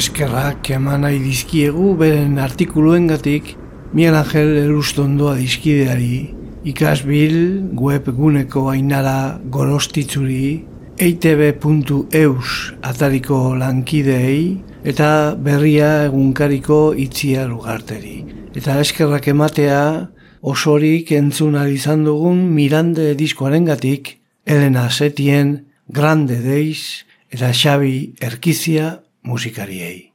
Eskerrak 0.00 0.70
eman 0.72 1.02
nahi 1.04 1.18
dizkiegu 1.20 1.90
beren 2.00 2.38
artikuluengatik 2.40 3.50
Miguel 3.92 4.14
Angel 4.16 4.52
Elustondoa 4.62 5.34
dizkideari 5.36 6.20
ikasbil 6.72 7.34
webguneko 7.76 8.62
ainara 8.72 9.36
gorostitzuri 9.56 10.46
eitb.eus 11.04 12.54
atariko 12.92 13.40
lankidei 13.60 14.62
eta 14.92 15.10
berria 15.48 15.90
egunkariko 16.06 16.80
itzia 17.06 17.44
lugarteri. 17.50 18.16
Eta 18.56 18.78
eskerrak 18.80 19.28
ematea 19.34 19.82
osorik 20.40 21.12
entzun 21.12 21.60
izan 21.68 22.08
dugun 22.08 22.40
Mirande 22.56 23.12
diskoaren 23.20 23.68
gatik 23.68 24.16
Elena 24.46 24.88
Setien 24.88 25.54
Grande 25.92 26.40
Deis 26.40 27.04
eta 27.28 27.52
Xabi 27.52 28.14
Erkizia 28.20 29.00
musikariei. 29.22 30.10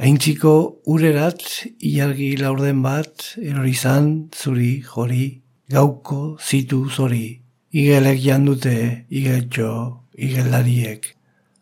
Aintziko 0.00 0.80
urerat 0.88 1.42
ilargi 1.78 2.36
laurden 2.40 2.82
bat 2.82 3.34
erorizan 3.38 4.30
zuri 4.32 4.82
jori 4.82 5.42
gauko 5.70 6.38
zitu 6.40 6.88
zori. 6.90 7.40
Igelek 7.72 8.18
jandute 8.20 9.06
igeltxo 9.08 9.70
igelariek. 10.16 11.06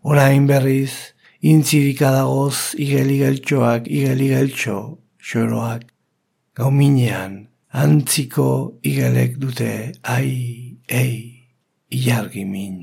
Orain 0.02 0.46
berriz 0.46 1.12
intzirika 1.42 2.10
dagoz 2.14 2.74
igel 2.78 3.10
igeltxoak 3.16 3.86
igel 3.86 4.20
igeltxo 4.26 4.78
xoroak. 5.18 5.84
Gau 6.56 6.70
minean 6.70 7.46
antziko 7.72 8.78
igelek 8.82 9.38
dute 9.38 9.92
ai, 10.02 10.78
ei, 10.88 11.46
ilargi 11.90 12.44
min. 12.44 12.76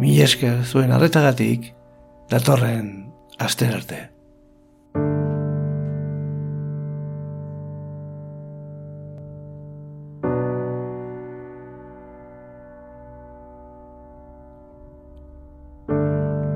Mi 0.00 0.18
esker 0.22 0.62
zuen 0.66 0.92
arretagatik, 0.94 1.72
datorren 2.30 3.01
Aster 3.42 3.74
arte. 3.74 4.10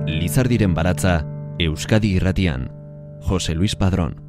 Lizardiren 0.06 0.74
baratza 0.74 1.26
Euskadi 1.58 2.12
Irratian 2.14 2.70
Jose 3.20 3.56
Luis 3.56 3.74
Padrón 3.74 4.22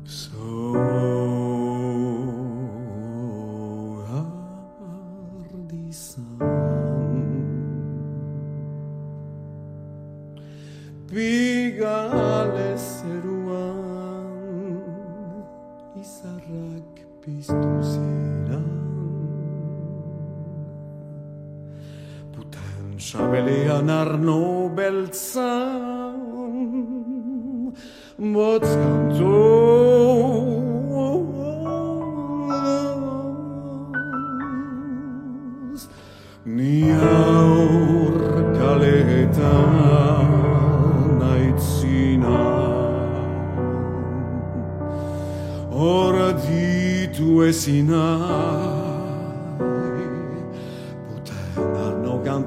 Sabelean 23.58 23.90
arno 23.90 24.70
beltzan 24.70 26.22
Botz 28.18 28.70
kanto 28.82 29.38
Ni 36.46 36.92
aur 36.92 38.16
kaletan 38.58 39.92
aitzina. 41.34 42.40
Hora 45.72 46.30
ditu 46.46 47.44
ezina 47.50 48.67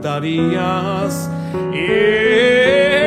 preguntarías. 0.00 1.30
Eh, 1.74 2.99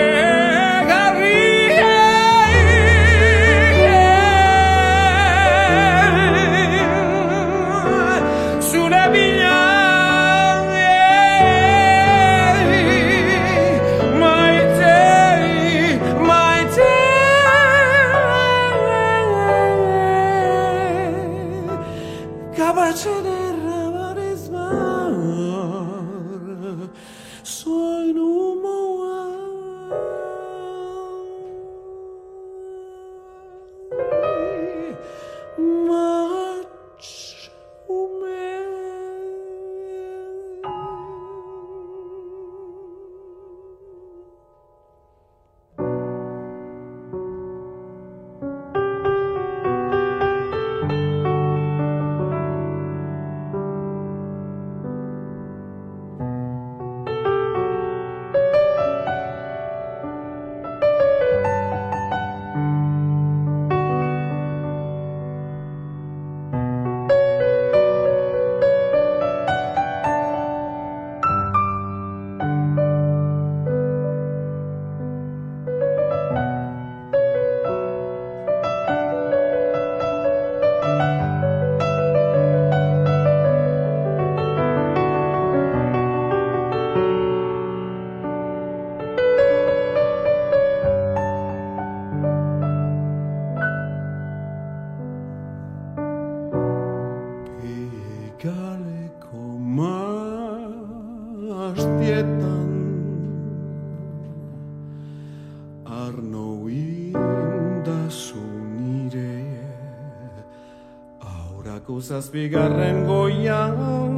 zazpigarren 112.14 113.08
goia 113.10 113.62
Izan 113.74 114.13